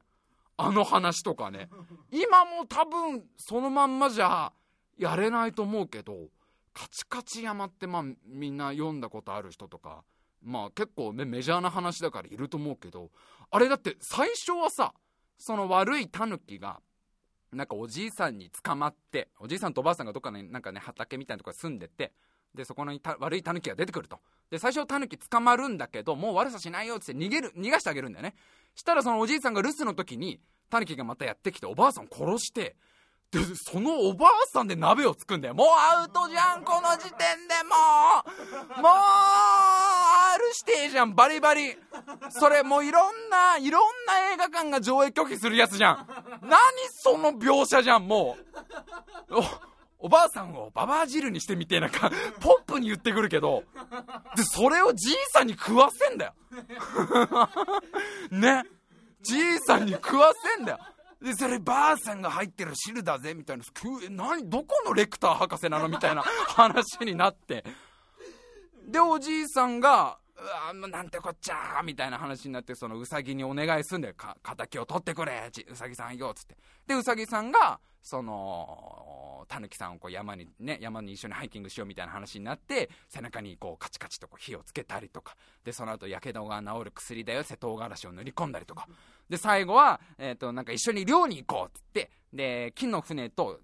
[0.57, 1.69] あの話とかね。
[2.11, 4.51] 今も多分そのまんまじゃ
[4.97, 6.27] やれないと思うけど
[6.73, 10.03] カチカチ山ってまあみんな読んだことある人とか
[10.43, 13.09] まあ結構ねメジャーな話だからいると思うけど
[13.49, 14.93] あれだって最初はさ
[15.37, 16.81] その悪いタヌキが
[17.53, 22.11] なんかおじいさんに捕まっておじいさんとおばあさんがどっかねなんかね畑みたいなとこに住んでて
[22.55, 24.19] でそこに悪いタヌキが出てくると。
[24.49, 28.35] で最初タヌキ捕まるんだけどもう悪さしないよって逃げる逃がしてあげるんだよね。
[28.75, 30.39] したらそのおじいさんが留守の時に
[30.69, 32.75] タヌキがまたやってきておばあさん殺して
[33.31, 35.55] でそのおばあさんで鍋をつくんだよ。
[35.55, 37.55] もうアウトじゃんこの時点で。
[37.63, 37.75] も
[38.77, 38.91] うもう
[40.35, 41.75] R 指定じゃんバリバリ。
[42.29, 46.07] それもういろんないろんな映画館が上映拒否するやつじゃん。
[46.43, 46.59] 何
[46.91, 48.37] その描写じゃんも
[49.31, 49.41] う。
[50.03, 53.63] おばあさんをババア汁にしてみてなんかポップに言ってくるけど
[54.35, 56.33] でそれをじいさんに食わせんだよ。
[58.29, 58.63] ね。
[59.21, 60.79] じいさんに食わせんだよ。
[61.21, 63.63] でそればあさんが入ってる汁だぜみたいな。
[64.09, 67.63] 何どこのレクター博士なのみたいな話になって。
[68.85, 74.15] でおじいさんがうわなんてこっちゃみたいな話になってそのうさぎにお願いすんだよ。
[74.57, 75.51] 敵を取ってくれ。
[75.71, 76.57] うさぎさんよっつって。
[76.87, 85.35] でうさぎさんがそのたぬきさんをこう山にね山に一緒にハイキングしようみたいな話になって背中にこうカチカチとこう火をつけたりとか。
[85.63, 87.43] でその後やけどが治る薬だよ。
[87.43, 88.87] 瀬戸辛子を塗り込んだりとか。
[89.29, 92.09] で最後は、えーと、なんか一緒に漁に行こうっつって。
[92.33, 93.59] で木の船と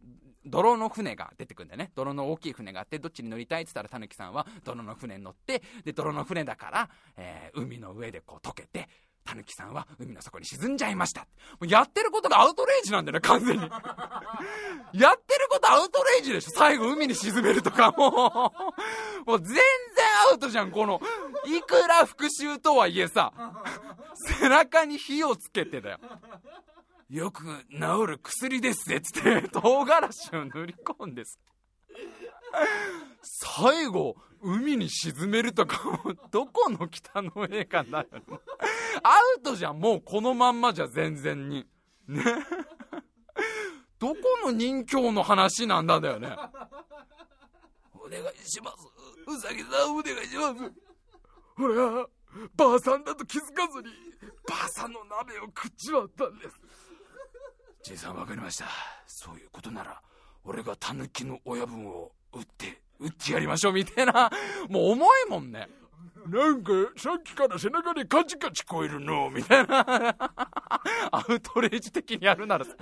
[0.45, 8.87] 泥の船が出てくんだよね泥の大きい船があってどっちに乗りたいっつったらたぬきさんは泥の船に乗ってで泥の船だから、えー、海の上でこう溶けて
[9.29, 11.21] たぬきさんは海の底に沈んじゃいました。
[11.21, 11.27] も
[11.61, 13.61] うやってることがアウトレイジなんだよね、完全に。
[14.93, 18.53] やってることアウトレイジでしょ最後海に沈めるとか、も
[19.27, 19.29] う。
[19.29, 19.63] もう全然
[20.31, 20.99] アウトじゃん、この。
[21.45, 23.31] いくら復讐とはいえさ、
[24.39, 25.99] 背中に火をつけてだよ。
[27.09, 31.39] よく治る薬ですぜ、つって、 唐辛子を塗り込んです。
[33.21, 36.01] 最後、海に沈めるとか、
[36.31, 38.07] どこの北の映画だよ。
[39.03, 41.67] アウトじゃん、もうこのまんまじゃ全然に。
[42.09, 42.23] ね
[43.99, 46.29] どこの人形の話なんだだよね
[47.93, 48.87] お願いします
[49.27, 50.73] うさぎさんお願いします
[51.55, 52.07] ほら
[52.55, 53.89] ばあさんだと気づかずに
[54.47, 56.59] ばあさんの鍋を食っちまったんです
[57.89, 58.65] じいさん分かりました。
[59.07, 59.99] そういうことなら
[60.43, 64.29] 俺がタヌキの親分を撃って撃ってやりましょうみたいな
[64.69, 65.67] もう重いもんね。
[66.27, 69.79] なんかさっきから背中でカチカチ聞こえるのみたいな。
[71.11, 72.75] アウトレイジ的にやるならさ。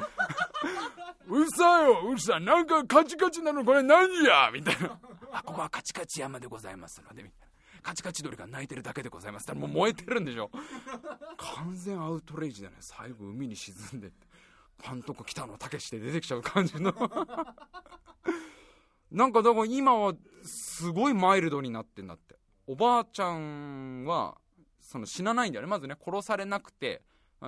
[1.26, 5.00] うるさいようるさいなんかカチカチなのこれ何やみたいな。
[5.32, 7.48] あここはカチカチ山でございますのでみたいな。
[7.82, 9.54] カチカチ鳥が鳴いてるだけでございます。
[9.54, 10.52] もう燃えてるんでしょ。
[11.38, 12.76] 完全アウトレイジだね。
[12.82, 14.27] 最後海に沈んでって
[14.84, 16.94] パンとこ北野武して出てきちゃう感じの。
[19.12, 20.14] なんかだから今は
[20.44, 22.36] すごいマイルドになってんだって。
[22.68, 24.38] おばあちゃんは
[24.82, 25.70] その死なないんだよね。
[25.70, 27.02] まずね殺されなくて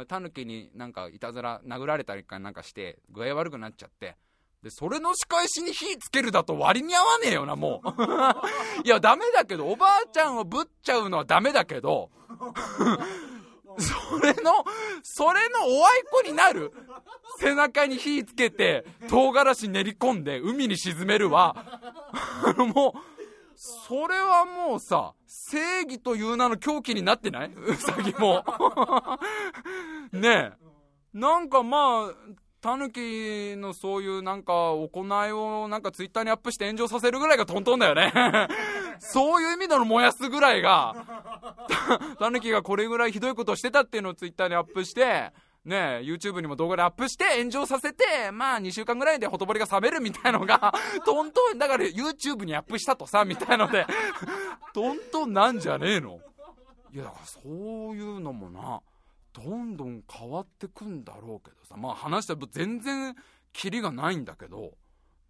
[0.08, 4.18] タヌキになんかいたずら殴られたりかなんかして具合悪くなっちゃって。
[4.64, 7.90] でそれの仕返しに火つけるだと割に合わねえよなもう。
[8.86, 12.12] いやダメだけどおばあちゃんをぶっちゃうのはダメだけど。
[13.78, 14.52] それの
[15.04, 16.72] それのおあいこになる。
[17.40, 21.56] 背中に火つけて唐辛子練り込んで海に沈めるわ。
[22.74, 23.00] もう
[23.56, 27.52] それはもうさ正義という名の狂気になってない？
[27.54, 28.44] うさぎも。
[30.14, 30.58] ねえ。
[31.14, 32.14] なんかまあ
[32.62, 38.12] タヌキのそういうなんか行いをなんかツイッターにアップして炎上させるぐらいがトントンだよね。
[39.00, 40.94] そういう意味での燃やすぐらいが
[42.20, 45.32] タヌキがこれぐらいひどいことをしてたっていうのをツイッターにアップして
[45.64, 50.74] ね YouTube にも動画でアップして炎上させて、まあ2週間ぐらいでほとぼりが冷めるみたいのが、
[51.06, 53.86] トントン、だから YouTube にアップしたとさ、みたいので、
[54.74, 56.20] トントンなんじゃねえの？
[56.94, 57.50] いや、だからそう
[57.96, 58.82] いうのもな、
[59.44, 63.16] どんどん変わってくんだろうけどさ、まあ話したら全然
[63.54, 64.74] キリがないんだけど、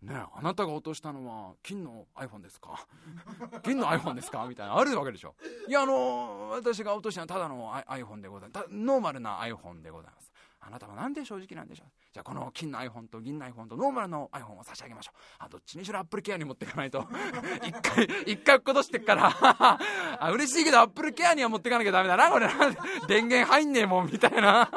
[0.01, 2.87] ねあなたが落としたのは金の iPhone ですか？
[3.63, 4.45] 金の iPhone ですか？
[4.47, 4.77] みたいな。
[4.77, 5.35] あるわけでしょ。
[5.67, 8.67] いやあの私が落としたのはただの iPhone でございます。
[8.71, 10.31] ノーマルな iPhone でございます。
[10.61, 12.08] あなたは何で正直なんでしょう？
[12.11, 15.19] じゃあこの金の iPhone と銀の iPhone とノーマルの iPhone を差し上げましょう。
[15.37, 17.05] あどっちにしろアップルケアに持っていかないと。
[17.63, 19.29] 一回一回落っことしてっから。
[20.19, 22.49] あ嬉しいけどアップルケアには持っていかなきゃダメだなこれ
[23.07, 24.67] 電源入んねえもんみたいな。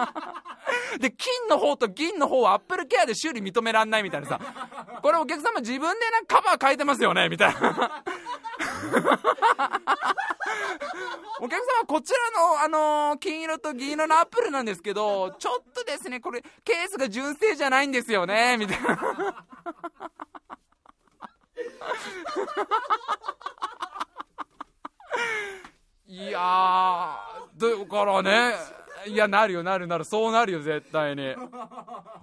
[0.99, 4.39] で金の方と銀の方はアップルケアで修理認めらんないみたいなさ。
[5.01, 8.05] これお客様自分でなカバー変えてますよねみたいな。
[11.41, 18.99] お客様こちらの、あのー、金色と銀色のアップルなんですけどちょっとですねこれケースが純正じゃないんですよね みたいな。
[26.07, 28.55] いやーだからね
[29.07, 30.05] いやなるよなるなる。
[30.05, 31.35] そうなるよ絶対に。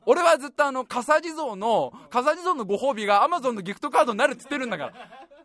[0.06, 4.94] 俺はずっとあの笠地蔵の笠地蔵のご褒美がアマゾンのギフトカードになるっつってるんだから。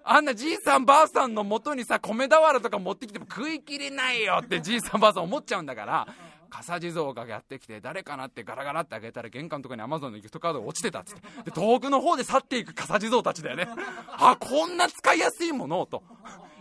[0.06, 6.06] あんなじいさんばあさんのもとにさ米俵とか持ってきても食いきれないよってじいさんばあさん思っちゃうんだから
[6.54, 11.22] 笠地蔵がやってきて誰かなってガラガラって開けたら玄関とかにアマゾンのギフトカードが落ちてたっつって。
[11.46, 13.66] で遠くの方で去っていく笠地蔵たちだよね。
[14.08, 15.80] あこんな使いやすいもの。
[15.80, 16.04] をと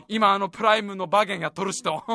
[0.07, 2.03] 今あのプライムのバーゲンやっとるしと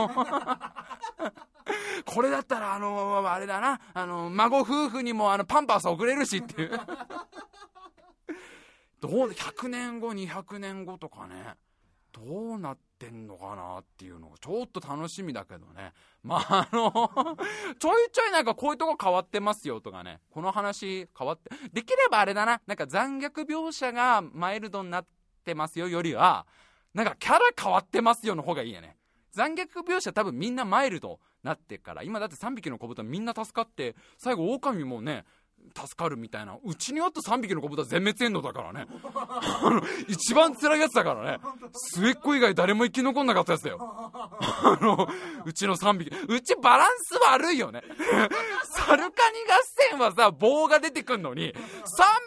[2.05, 3.81] これだったらあのあれだな。
[3.95, 6.81] あの孫夫婦にもあのパンパース送れるしっていう。
[9.01, 11.55] どう100年後200年後とかね。
[12.11, 12.23] ど
[12.57, 15.93] うなってんのかなっていうのがちょっと楽しみだけどね。
[16.23, 16.91] まああの
[17.79, 20.21] ちょいちょいなんかこういうとこ変わってますよとかね。
[20.31, 22.61] この話変わってできればあれだな。
[22.67, 25.07] なんか残虐描写がマイルドになっ
[25.45, 26.47] てますよよりは
[26.93, 28.97] なんかキャラ変わってますよの方がいいよね。
[29.31, 32.03] 残虐描写多分みんなマイルドなってから。
[32.03, 35.25] 今だって3匹の子豚みんな助かって最後狼もね
[35.75, 36.57] 助かるみたいな。
[36.65, 38.87] うちにあった3匹の子豚全滅エンドだからね。
[40.09, 41.39] 一番辛いやつだからね。
[41.93, 43.79] 末っ子以外誰も生き残んなかったやつだよ。
[43.81, 45.09] あの
[45.45, 46.11] うちの3匹。
[46.29, 47.83] うちバランス悪いよね。
[48.75, 49.13] サルカニ合
[49.91, 51.57] 戦はさ棒が出てくんのに3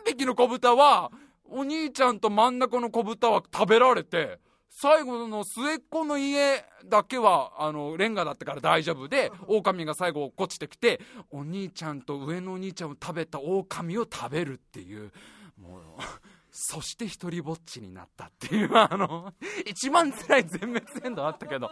[0.06, 1.12] 匹の子豚は
[1.46, 4.40] お兄ちゃんと真ん中の子豚は食べられて
[4.74, 15.12] 最後の末っ子の家だけはあのレンガだったから大丈夫で狼が最後落っこちてきてお兄ちゃんと上のお兄ちゃんを食べた狼を食べるっていう
[15.62, 15.82] もう
[16.52, 19.34] そして一人ぼっちになったっていう あの
[19.66, 21.70] 一番辛い全滅エンドあったけど。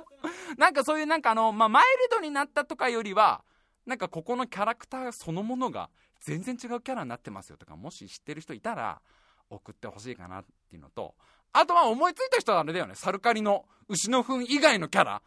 [0.57, 3.43] なんかそういうなんかあの、まあ、マイルドになったとかよりは
[3.85, 5.89] なんかここのキャラクターそのものが
[6.21, 9.01] 全然違うキャラになってますよとかもし知ってる人いたら
[9.49, 11.15] 送ってほしいかなっていうのと
[11.53, 12.95] あとは思いついた人はあれだよね。
[12.95, 15.21] サルカリの牛の糞以外のキャラ。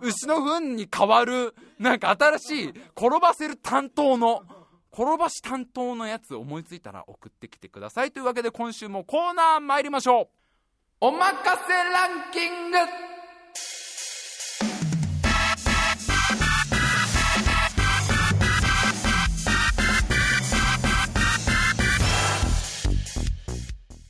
[0.00, 4.42] 牛の糞に代わる、なんか新しい、転ばせる担当の
[4.92, 10.28] 転ばし担当のやつ思いついたら送ってきてくださいというわけで今週もコーナー参りましょう
[11.00, 12.78] おまかせランキング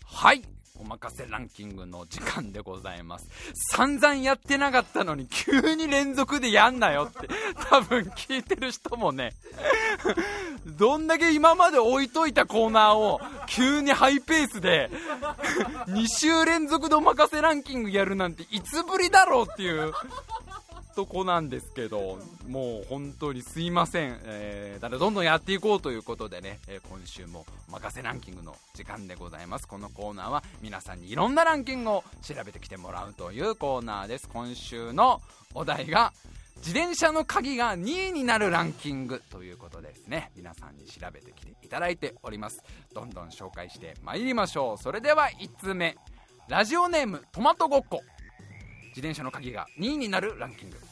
[0.04, 0.57] はい
[1.10, 3.28] せランキングの時間でございます。
[3.76, 7.28] 散々やってなかったのに急に連続でやんなよって
[7.70, 9.34] 多分聞いてる人もね。
[10.66, 14.90] どんだけ今まで置いといたコーナーを急にハイペースで
[15.86, 19.92] 2週連続でお任せランキングやるなんていつぶりだろうっていう。
[20.98, 22.18] とこなんですけど
[22.48, 29.68] もう本当にすいません、えー、ただどんどんやっていこうということでね、えー、今週もおまかせランキングの時間でございます。
[29.68, 34.28] このコーナーは皆さんにいろんなランキングを調べてきてもらうというコーナーです。
[34.28, 35.22] 今週の
[35.54, 36.12] お題が
[36.56, 40.32] 自転車の鍵が2位になるランキングということですね。
[40.34, 42.64] 皆さんに調べてきていただいております。
[42.92, 44.82] どんどん紹介してまいりましょう。
[44.82, 45.96] それでは1つ目。
[46.48, 48.00] ラジオネームトマトごっこ。
[48.88, 50.87] 自転車の鍵が2位になるランキング。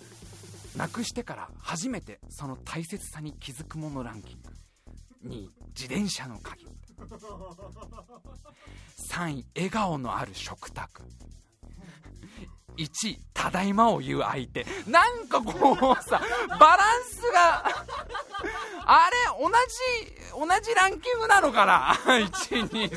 [0.76, 4.50] なくしてから初めてその大切さに気づくものランキング
[5.28, 6.66] 2位自転車の鍵。
[9.12, 11.02] 3位笑顔のある食卓。
[12.76, 14.66] 1位ただいまを言う相手。
[14.86, 16.20] なんかこうさ
[16.60, 17.64] バランスが
[18.84, 19.54] あれ同じ
[20.32, 22.90] 同じランキングなのかな？123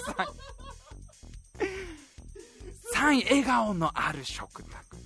[2.93, 4.97] 3位笑顔のある食卓。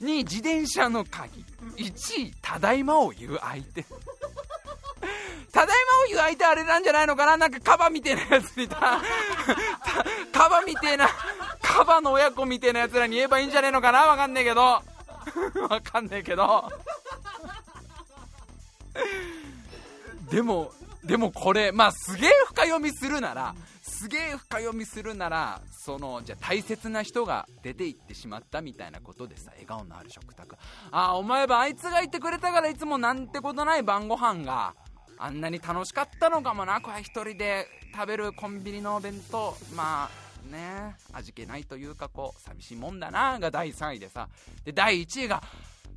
[0.00, 1.44] 2位自転車の鍵。
[1.76, 3.84] 1位ただいまを言う相手。
[5.52, 7.36] ただいまを言う相手あれなんじゃないのかな？
[7.36, 8.76] なんかカバみたいなやつにた
[10.32, 11.08] カバみたいな
[11.60, 14.06] カバの親子みたいなやつらに言えばいいんじゃねえのかな？
[14.06, 14.62] わかんねえけど。
[15.68, 16.70] わかんねえけど。
[20.30, 20.72] でも
[21.04, 23.54] でもこれまあすげえ深読みするなら
[24.02, 30.56] すげえ深読みするならそのじゃ大切な人が出て行ってしまったみたいなことでさ笑顔のある食卓。
[30.90, 34.74] ああ思えばあいつがいてくれたからいつもなんてことない晩ご飯が
[35.18, 36.80] あんなに楽しかったのかもな。
[36.80, 39.56] これ一人で食べるコンビニのお弁当。
[39.76, 44.28] まあね味気ないというかこう寂しいもんだなが第3位でさ。
[44.64, 45.40] で第1位が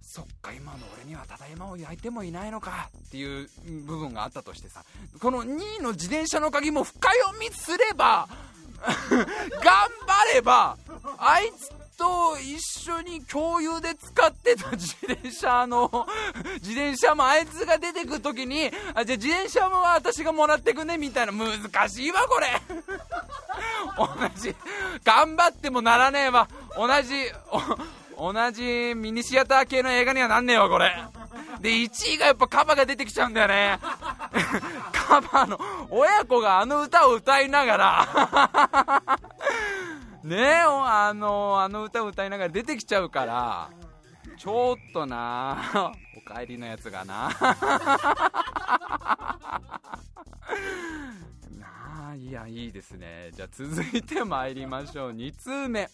[0.01, 3.49] そっか今の俺にはただいまを焼いてもいないのかっていう
[3.85, 4.83] 部分があったとしてさ
[5.19, 8.27] この2位の自転車の鍵も深読みすれば
[8.85, 9.25] 頑
[10.07, 10.77] 張れば
[11.17, 16.07] あいつと一緒に共有で使ってた自転車の
[16.55, 22.47] 自転車もあいつが出てく時にあじゃあ自転車も私がもらってくねみたいな難しいわこれ。
[23.97, 24.07] 同
[24.41, 24.55] じ。
[25.03, 26.47] 頑張ってもならねえわ。
[26.75, 27.31] 同じ
[28.18, 30.95] 同じミニシアター系の映画にはなんねえわこれ。
[31.61, 33.80] で1位がやっぱカバが出てきちゃうんだよね。
[34.93, 35.59] カバの
[35.89, 39.01] 親子があの歌を歌いながら。
[40.24, 43.70] ねえあのあの歌を歌いながら出てきちゃうから。
[44.38, 47.30] ちょっとなお帰りのやつがな。
[51.59, 53.32] なあいやいいですね。
[53.34, 55.11] じゃあ続いて参りましょう。
[55.11, 55.89] 2通目。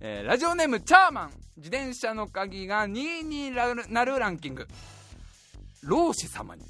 [0.00, 1.30] えー、ラジオネームチャーマン。
[1.56, 4.68] 自転車の鍵が2位になるランキング。
[5.82, 6.62] 老子様に。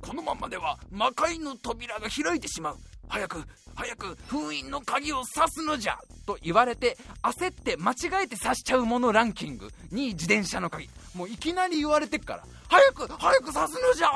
[0.00, 2.78] このままでは魔界の扉が開いてしまう。
[3.08, 3.44] 早く
[3.74, 5.98] 早く封印の鍵を刺すのじゃ。
[6.24, 9.68] と言われて焦って間違えて刺しちゃうものランキング。
[9.92, 10.88] 2位自転車の鍵。
[11.14, 12.44] もういきなり言われてっから。
[12.68, 14.08] 早く早く刺すのじゃ。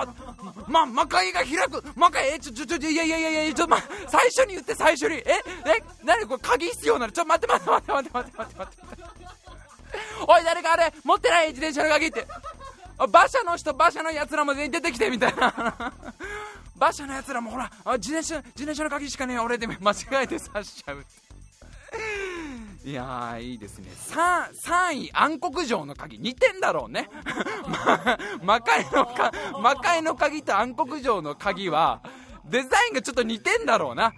[0.69, 1.83] ま、魔界が開く。
[1.95, 3.79] 魔界えちょちょちょいやいやいやいやちょま
[4.09, 5.17] 最初に言って最初に。
[5.17, 5.43] ええ
[6.05, 7.13] 何これ鍵必要なの？
[7.13, 8.83] ちょ待って待って待って待って待って待って待って。
[10.29, 12.27] おい誰かあれ持ってない自転車の鍵って。
[13.09, 15.75] 馬車の人馬車のやつらも全員出てきてみたいな。
[16.77, 19.95] 馬車のやつらもほら自転車自転車の鍵しかねえ俺で間違
[20.25, 21.05] えて刺しちゃう
[22.87, 23.89] いやーいいですね。
[23.91, 27.11] 3, 3位暗黒城の鍵似てんだろうね。
[28.45, 32.01] 魔界のか魔界の鍵と暗黒城の鍵は
[32.45, 34.15] デザインがちょっと似てんだろうな。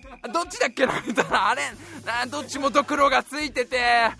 [0.32, 1.50] どっちだっけなみたいな。
[1.50, 1.62] あれ
[2.06, 4.10] あどっちもドクロがついてて。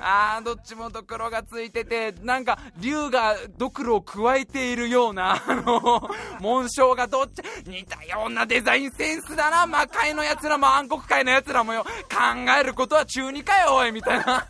[0.00, 2.12] あどっちもドクロがついてて。
[2.22, 6.08] なんか竜がドクロを加えているようなあの
[6.40, 9.66] 紋章がどっち似たようなデザインセンスだな。
[9.66, 11.84] 魔界のやつらも暗黒界のやつらもよ。
[11.84, 14.46] 考えることは中二かよおいみたいな。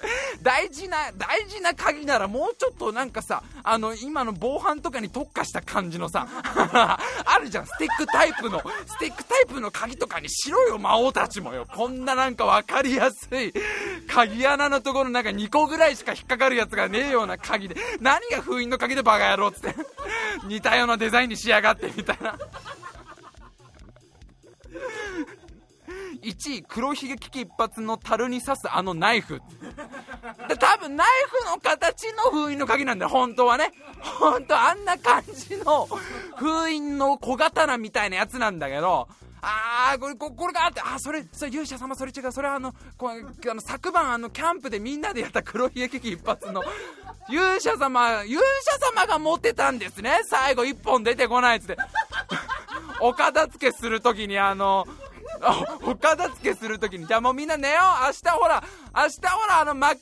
[0.42, 6.26] 大事な大事な鍵ならもうちょっとなんかさあの今の防犯とかに特化した感じのさ
[7.24, 7.66] あるじゃん。
[7.66, 11.66] スティックタイプのスティックタイプの鍵とかにしろよ魔王たちもよ。
[11.74, 13.52] こんななんか分かりやすい
[14.08, 19.74] 鍵穴のところなんか2個ぐらいしか引っかかるやつがねえような鍵で何が封印の鍵でバカ野郎っつって
[20.44, 22.38] 似たようなデザインに仕上がってみたいな。
[26.22, 29.40] 1位黒ひげ危機一髪の樽に刺すあのナイフ。
[30.48, 33.08] で多分ナイフの形の封印の鍵なんだよ。
[33.08, 33.72] 本当はね。
[34.00, 35.88] 本当あんな感じの
[36.36, 39.08] 封印の小刀みたいなやつなんだけど。
[39.42, 42.32] あーこれここれがあってあそれそれ勇者様それ違う。
[42.32, 46.64] それはあのこあの昨晩あのキャンプでみんなでやった黒ひげ危機一髪の。
[47.28, 50.20] 勇者様勇者様が持ってたんですね。
[50.24, 51.76] 最後1本出てこないっつって。
[53.00, 54.86] お片付けするときにあの
[55.86, 58.06] お片付けするときにじゃあもうみんな寝よう。
[58.06, 58.62] 明日ほら
[58.94, 60.00] 明日ほらあの魔界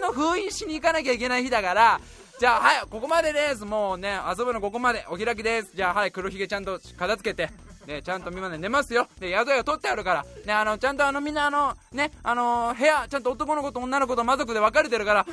[0.00, 2.00] の封印しに行かなきゃいけない日だから。
[2.38, 3.64] じゃあはいここまでです。
[3.64, 5.06] もうね遊ぶのここまで。
[5.08, 5.70] お開きです。
[5.74, 7.50] じゃあはい黒ひげちゃんと片付けて。
[7.86, 9.06] ね、ちゃんとみんなで寝ますよ。
[9.20, 15.26] で宿屋取ってあるから、ね、あのちゃんとあのみんなあのねあの部屋ちゃんと男の子と女の子と魔族で分かれてるから。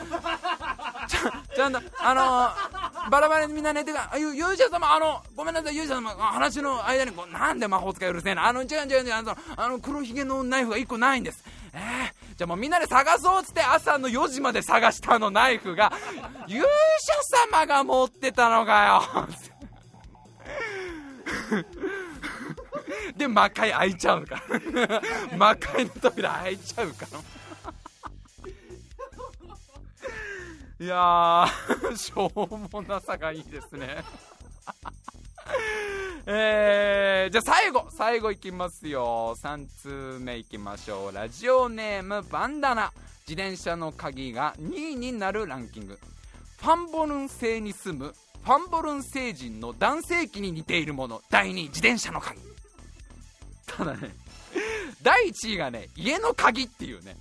[1.08, 9.14] ちゃんとあのバラバラにみんな寝てかあゆ勇者様あのごめんなさい勇者様話の間にこうなんで魔法使いうるせえなあの違う違う違う
[9.56, 11.44] あの黒ひげのナイフが1個ないんです。
[11.76, 15.92] えー、じゃあもうみんなで探そうっつって朝の4時まで探したのナイフが
[16.48, 16.68] 勇者
[17.52, 19.28] 様が持ってたのかよ。
[23.18, 24.42] で魔界開いちゃうか
[24.90, 25.02] ら。
[25.38, 27.20] 魔界の扉開いちゃうから。
[30.84, 34.04] いやー しょうもなさがいいですね。
[36.28, 39.34] えー、じゃあ最後最後いきますよ。
[39.42, 41.16] 3通目いきましょう。
[41.16, 42.92] ラジオネームバンダナ。
[43.26, 45.98] 自転車の鍵が2位になるランキング。
[46.58, 48.14] ファンボルン星に住む
[48.44, 51.22] ファンボルン星人の男性器に似ているもの。
[51.30, 52.42] 第2位自転車の鍵。
[53.68, 54.14] ただね
[55.02, 57.16] 第1位がね家の鍵っていうね。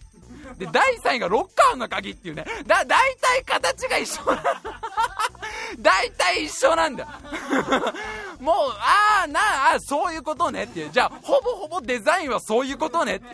[0.58, 2.44] で第3位がロッカーの鍵っていうね。
[2.66, 4.42] だ大体形が一緒な。
[5.78, 7.06] 大体一緒なんだ。
[8.38, 9.40] もうああな
[9.74, 10.90] あそういうことねっていう。
[10.90, 13.26] じゃあほぼほぼデザインはそういうことねって。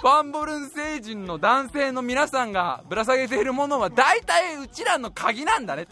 [0.00, 5.86] ファンボルン星人の男性の皆さんがぶら下げているものは大体うちらの鍵なんだね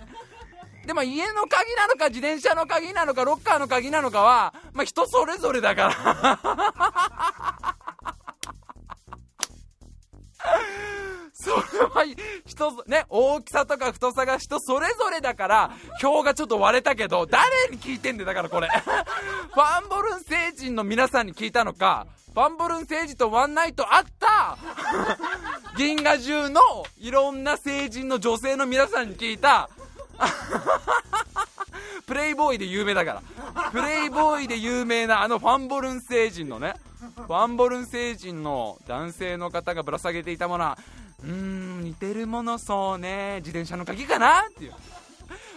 [0.86, 7.76] でも家の鍵なのか自転車の鍵なのかロッカーの鍵なのかは、まあ、人それぞれだから。
[11.32, 12.04] それは
[12.46, 15.70] 人ね大きさとか太さが人それぞれだから
[16.02, 18.68] 表がちょっと割れたけど誰に聞いてんだよだからこれ。
[19.54, 24.56] ファンボルン星人の皆さんに聞いたのかファンボルン星人とワンナイトあった。
[25.76, 26.60] 銀河中の
[26.98, 29.68] いろんな星人の女性の皆さんに聞いた
[32.06, 33.22] プレイボーイで有名だから。
[33.70, 36.74] プレイボーイで有名なあのファンボルン星人のね。
[37.16, 40.78] ファンボルン星人の男性の方がぶら下げていたものは
[41.22, 43.36] うーん似てるものそうね。
[43.36, 44.46] 自転車の鍵かな？
[44.48, 44.74] っていう。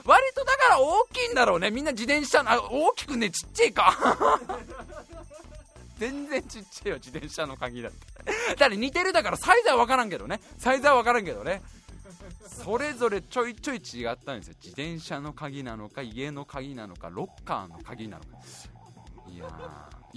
[0.06, 1.70] 割とだから大きいんだろうね。
[1.70, 3.94] みんな自転車のあ大きくねちっちゃいか。
[6.00, 7.98] 全然ちっちゃいよ自転車の鍵だって。
[8.52, 10.40] だから似てるだからサイズは分からんけどね。
[10.58, 11.62] サイズは分からんけどね。
[12.64, 14.56] それぞれちょいちょい違ったんですよ。
[14.62, 18.30] 自転車の鍵なのか家の鍵なのかロッカーの鍵なのか。
[19.30, 19.48] いや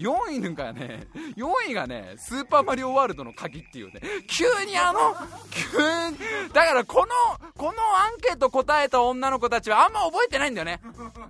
[0.00, 1.06] 4位なんかね。
[1.36, 4.00] 4位がねスーパーマリオワールドの鍵っていうね。
[4.26, 5.14] 急にあの
[5.50, 6.18] 急に
[6.52, 10.80] だからこのこのアンケート答えた女の子たちはあんま覚えてないんだよね。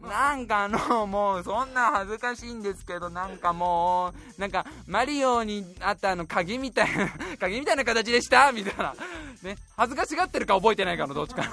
[0.08, 7.08] なんかあのもうそんな恥ずかしいんですけどなんかもうなんかマリオにあったあの鍵みたいな
[7.40, 8.52] 鍵みたいな形でした？
[8.52, 8.94] みたいな。
[9.42, 11.42] ね恥ずかしがってるか覚えてないかのどっちか。
[11.42, 11.50] くっ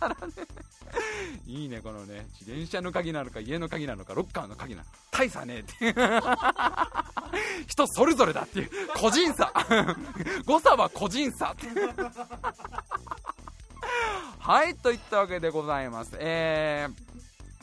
[0.00, 0.18] たらね
[1.46, 5.94] いいねこのね自転車の鍵なのか家の鍵なのかロッカーの鍵なのか大差ねえっていう。
[7.66, 8.70] 人それぞれだっていう。
[8.96, 9.52] 個人差。
[10.46, 11.66] 誤差は個人差って。
[14.38, 16.12] はいといったわけでございます。
[16.18, 17.08] えー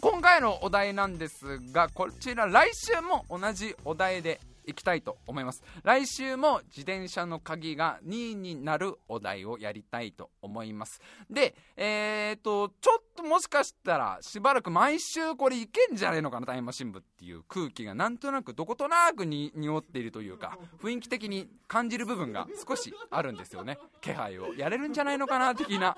[0.01, 5.63] 今回のお題なんですがこちら来週も同じお題でいきたいと思います。
[5.83, 11.01] 来週も自転車の鍵が2位になるお題をやりたいと思います。
[11.29, 23.77] でえーとちょっともしかしたらしばらく毎週これいけんじゃねえのかなタイムマシン部っていう空気がなんとなくどことなくに匂っているというか雰囲気的に感じる部分が少しあるんですよね。
[24.01, 25.95] 気配をやれるんじゃないのかな的な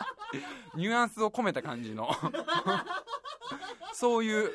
[0.75, 2.09] ニュアンスを込めた感じの。
[3.93, 4.51] そういう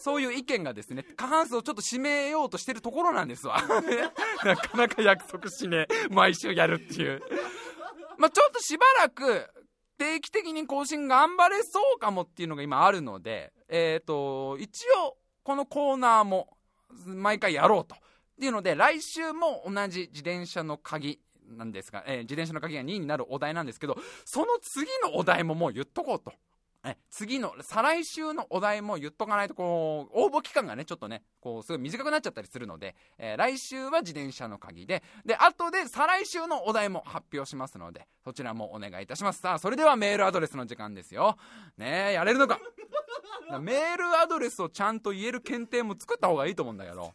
[0.00, 3.62] そういう意見がですね過半数をちょっと占めようとしてるところなんですわ。
[4.44, 6.08] なかなか約束しねえ。
[6.10, 7.22] 毎週やるっていう。
[8.18, 9.48] まあちょっとしばらく
[9.98, 16.56] 定期的に更新頑張れそうかもっていうのが今あるのでえっ、ー、と一応このコーナーも
[17.06, 17.98] 毎回やろうとっ
[18.38, 21.20] ていうので来週も同じ自転車の鍵
[21.56, 26.32] なんですが、えー、自転車の鍵が2位になるお題なんですけどその次のお題ももう言っとこうと。
[26.84, 39.40] え次の再来週のお題も言っとかないとこう応募期間がねちょっとねこうすごい短くなっちゃったりするので、えー、来週は自転車の鍵でで後で再来週のお題も発表しますのでそちらもお願いいたします。
[39.40, 41.36] さあそれではメールアドレスの時間ですよ。
[41.76, 42.58] ねえやれるのか。
[43.60, 47.12] メールアドレスをちゃんと言える検定も作った方がいいと思うんだけど。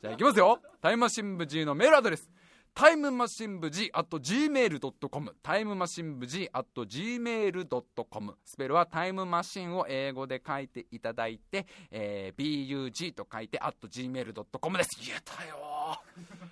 [0.00, 0.58] じゃあいきますよ。
[0.80, 2.30] タイムマシン部 G のメールアドレス。
[2.78, 14.90] タイムマシン部 G at gmail.com タイムマシン部 G at gmail.com スペルはタイムマシンを英語で書いていただいて、えー、bug と書いて at gmail.com です。
[15.00, 15.56] 言えたよ。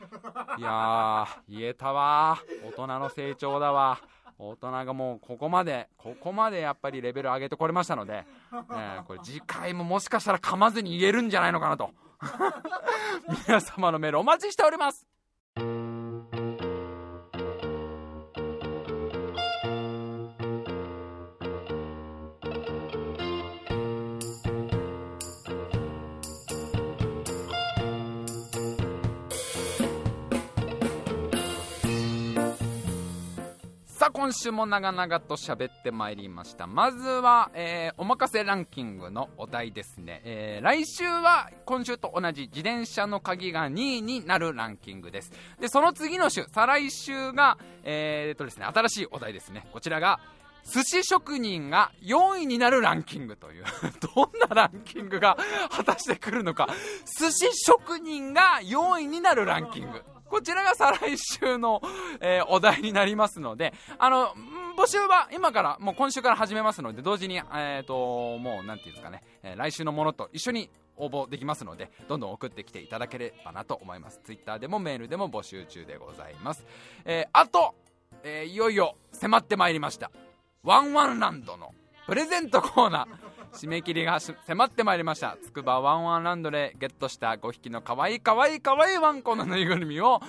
[0.56, 2.38] いや言えたわ。
[2.64, 4.00] 大人の成長だわ。
[4.38, 11.90] 大人がもうここまでここまでやっぱりレベル上げてこれましたので、えー、これ次回ももしかしたら噛まずに言えるんじゃないのかなと。
[13.46, 15.06] 皆様のメールお待ちしております
[34.24, 36.66] 今週も長々と喋ってまいりました。
[36.66, 45.30] まずは、えー、おまかせランキングのお題ですね、えー、来週は今週と同じ自転車の鍵が2位になるランキングです。
[45.60, 49.66] でその次の週再来週がえー、とですね新しいお題ですね。
[49.74, 50.18] こちらが
[50.64, 53.64] 寿司職人が4位になるランキングという
[54.14, 55.36] どんなランキングが
[55.68, 56.66] 果たしてくるのか。
[57.20, 60.02] 寿司職人が4位になるランキング。
[60.34, 61.80] こちらが再来週の、
[62.20, 64.34] えー、お題になりますので、あの、
[64.76, 74.20] 募集は今から、もう今週から始めますので、同時に、えっ、ー、と、もう、なんていうんですかね、えー、来週のものと一緒に応募できますので、どんどん送ってきていただければなと思います。
[74.24, 76.66] Twitter でもメールでも募集中でございます。
[77.04, 77.76] えー、あと、
[78.24, 80.10] えー、いよいよ迫ってまいりました。
[80.64, 81.72] ワンワンランドの
[82.08, 83.33] プレゼントコーナー。
[83.54, 85.36] 締め切りが迫ってまいりました。
[85.40, 90.20] つくばワンワンランドでゲットした5匹のかわいいかわいいかわいいワンコのぬいぐるみを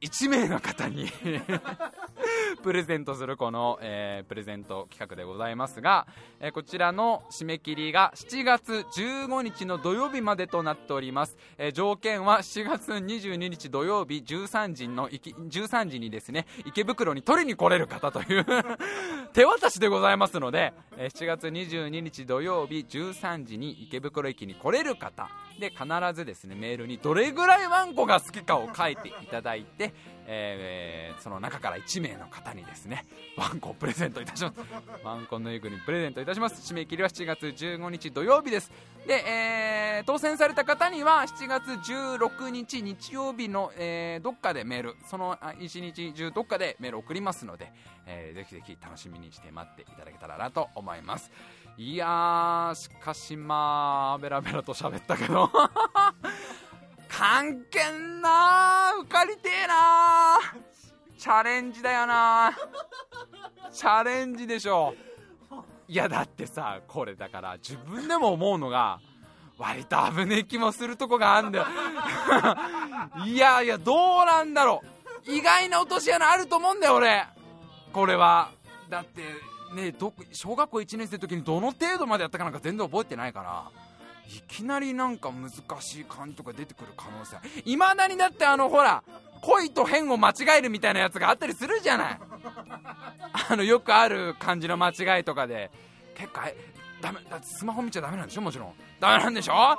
[0.00, 1.10] 1名の方に
[2.62, 6.06] プレゼントするこの、えー、プレゼント企画でございますが、
[6.40, 18.46] えー、こちらの締め切りが7月15日の土曜日までとなっております、えー、条件は7月22日土曜日13時の13時にですね池袋に取りに来れる方という
[19.32, 25.28] 手渡しでございますので、え7月22日土曜日13時に池袋駅に来れる方。
[25.58, 25.84] で必
[26.14, 29.87] ずですねメールにどれぐらいワンコが好きかを書いていただいて、
[30.26, 34.60] えー、その中から1名の方にですねワンコをプレゼントいたします。
[35.02, 36.72] ワンコぬいぐるみプレゼントいたします。
[36.72, 38.70] 締め切りは7月15日土曜日です。
[39.06, 47.72] で、えー、当選された方には7月16日日曜日の、えー、どっかでメールその1日中どっかでメール送りますので、
[48.06, 51.30] えー、ぜひぜひ楽しみにして待っていただけたらなと思います。
[51.78, 55.50] いやーしかしまあベラベラと喋ったけど。
[57.08, 57.80] 関係
[58.22, 60.38] な受かりてえな
[61.18, 62.56] チャレンジだよな
[63.72, 64.94] チャレンジでしょ。
[65.88, 69.00] いやだってさこれだから自分でも思うのが
[69.56, 71.66] 割と危ねえ気もするとこがあんだよ。
[73.24, 74.82] いやいやどうなんだろ
[75.26, 75.32] う。
[75.32, 77.26] 意外な落とし穴あると思うんだよ俺。
[77.92, 78.50] これは。
[78.88, 79.22] だって
[79.74, 83.70] ねど小学校1年生の時にどの程度までやったかなんか全然覚えてないから。
[84.28, 85.50] いきなりなんか難
[85.80, 87.36] しい感じとか出てくる可能性。
[87.64, 89.02] いまだにだってあのほら
[89.40, 92.18] 恋と変を間違えるみたいなやつがあったりするじゃない。
[93.50, 95.70] あのよくある感じの間違いとかで。
[96.14, 96.40] 結構
[97.00, 98.40] ダメだってスマホ見ちゃダメなんでしょ？
[98.40, 98.72] もちろん。
[99.00, 99.78] ダメなんでしょ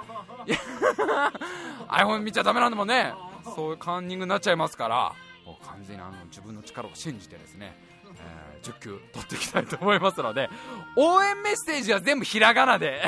[1.89, 3.13] ？iPhone 見ちゃダメなんだもんね。
[3.55, 5.13] そういうカンニングになっちゃいますから。
[5.45, 7.75] もう完全にあの自分の力を信じてですね。
[8.19, 10.49] え10球取っていきたいと思いますので
[10.95, 13.01] 応援メッセージは全部ひらがなで。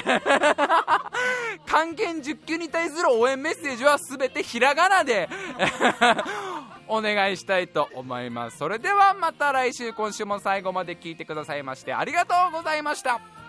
[1.67, 5.29] 関係10球に対する応援メッセージは全てひらがなで。
[6.87, 8.57] お願いしたいと思います。
[8.57, 13.40] それではまた来週今週も最後まで聞いてくださいましてありがとうございました。